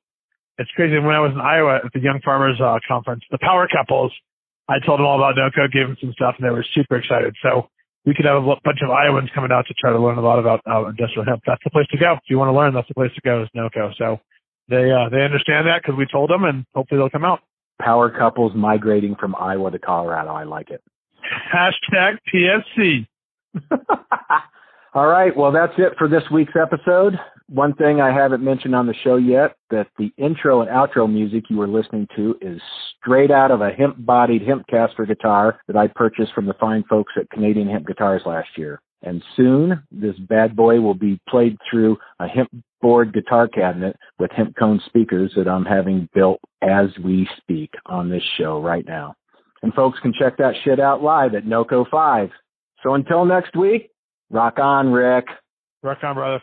It's 0.59 0.71
crazy. 0.77 0.99
When 0.99 1.15
I 1.15 1.21
was 1.21 1.33
in 1.33 1.41
Iowa 1.41 1.81
at 1.85 1.93
the 1.93 2.01
Young 2.01 2.21
Farmers 2.25 2.61
uh, 2.61 2.79
Conference, 2.87 3.23
the 3.31 3.39
power 3.41 3.69
couples, 3.69 4.13
I 4.69 4.79
told 4.85 5.01
them 5.01 5.07
all 5.07 5.19
about 5.19 5.37
NOCO, 5.37 5.73
gave 5.73 5.89
them 5.89 5.97
some 6.01 6.13
stuff, 6.13 6.35
and 6.39 6.47
they 6.47 6.51
were 6.51 6.65
super 6.75 6.97
excited. 6.97 7.35
So 7.43 7.69
we 8.05 8.15
could 8.15 8.25
have 8.25 8.43
a 8.43 8.57
bunch 8.65 8.79
of 8.83 8.91
Iowans 8.91 9.31
coming 9.35 9.51
out 9.53 9.67
to 9.67 9.75
try 9.75 9.93
to 9.93 9.99
learn 9.99 10.19
a 10.19 10.23
lot 10.23 10.39
about 10.39 10.61
uh, 10.69 10.87
industrial 10.87 11.25
hemp. 11.25 11.43
That's 11.47 11.63
the 11.65 11.71
place 11.71 11.87
to 11.93 11.99
go. 11.99 12.15
If 12.15 12.21
you 12.29 12.39
want 12.39 12.49
to 12.49 12.57
learn, 12.57 12.75
that's 12.75 12.89
the 12.89 12.95
place 12.95 13.13
to 13.15 13.21
go 13.23 13.43
is 13.43 13.49
NOCO. 13.55 13.93
So 13.97 14.21
they 14.69 14.91
uh, 14.91 15.09
they 15.09 15.23
understand 15.23 15.67
that 15.67 15.83
because 15.83 15.97
we 15.97 16.07
told 16.07 16.31
them, 16.31 16.45
and 16.45 16.65
hopefully 16.75 16.99
they'll 16.99 17.11
come 17.11 17.25
out. 17.25 17.41
Power 17.81 18.11
couples 18.11 18.53
migrating 18.55 19.17
from 19.17 19.35
Iowa 19.35 19.71
to 19.71 19.79
Colorado. 19.79 20.31
I 20.31 20.45
like 20.45 20.71
it. 20.71 20.83
Hashtag 21.53 22.19
PSC. 22.33 23.07
All 24.95 25.07
right. 25.07 25.37
Well, 25.37 25.53
that's 25.53 25.73
it 25.79 25.95
for 25.99 26.09
this 26.09 26.23
week's 26.31 26.55
episode. 26.61 27.19
One 27.53 27.75
thing 27.75 28.01
I 28.01 28.11
haven't 28.11 28.43
mentioned 28.43 28.75
on 28.75 28.87
the 28.87 28.95
show 29.05 29.17
yet 29.17 29.57
that 29.69 29.89
the 29.99 30.11
intro 30.17 30.63
and 30.63 30.71
outro 30.71 31.07
music 31.07 31.45
you 31.51 31.59
were 31.59 31.69
listening 31.69 32.09
to 32.17 32.35
is 32.41 32.59
straight 32.99 33.31
out 33.31 33.51
of 33.51 33.61
a 33.61 33.69
hemp 33.69 33.97
bodied 33.99 34.41
HempCaster 34.41 35.07
guitar 35.07 35.61
that 35.67 35.77
I 35.77 35.89
purchased 35.89 36.33
from 36.33 36.47
the 36.47 36.55
fine 36.55 36.83
folks 36.89 37.13
at 37.19 37.29
Canadian 37.29 37.69
Hemp 37.69 37.87
Guitars 37.87 38.23
last 38.25 38.49
year. 38.57 38.81
And 39.03 39.23
soon 39.37 39.83
this 39.91 40.17
bad 40.31 40.57
boy 40.57 40.81
will 40.81 40.95
be 40.95 41.21
played 41.29 41.59
through 41.71 41.99
a 42.21 42.27
hemp 42.27 42.49
board 42.81 43.13
guitar 43.13 43.49
cabinet 43.49 43.97
with 44.19 44.31
hemp 44.31 44.57
cone 44.57 44.81
speakers 44.87 45.35
that 45.37 45.47
I'm 45.47 45.67
having 45.67 46.09
built 46.15 46.41
as 46.63 46.87
we 47.05 47.29
speak 47.37 47.75
on 47.85 48.09
this 48.09 48.25
show 48.39 48.63
right 48.63 48.87
now. 48.87 49.15
And 49.63 49.75
folks 49.75 49.99
can 50.01 50.15
check 50.19 50.39
that 50.39 50.55
shit 50.65 50.81
out 50.81 51.03
live 51.03 51.35
at 51.35 51.45
NOCO 51.45 51.85
5. 51.91 52.31
So 52.83 52.95
until 52.95 53.27
next 53.27 53.55
week, 53.55 53.91
rock 54.31 54.59
on, 54.59 54.91
Rick. 54.91 55.27
Rock 55.83 55.99
on, 56.03 56.15
brother. 56.15 56.43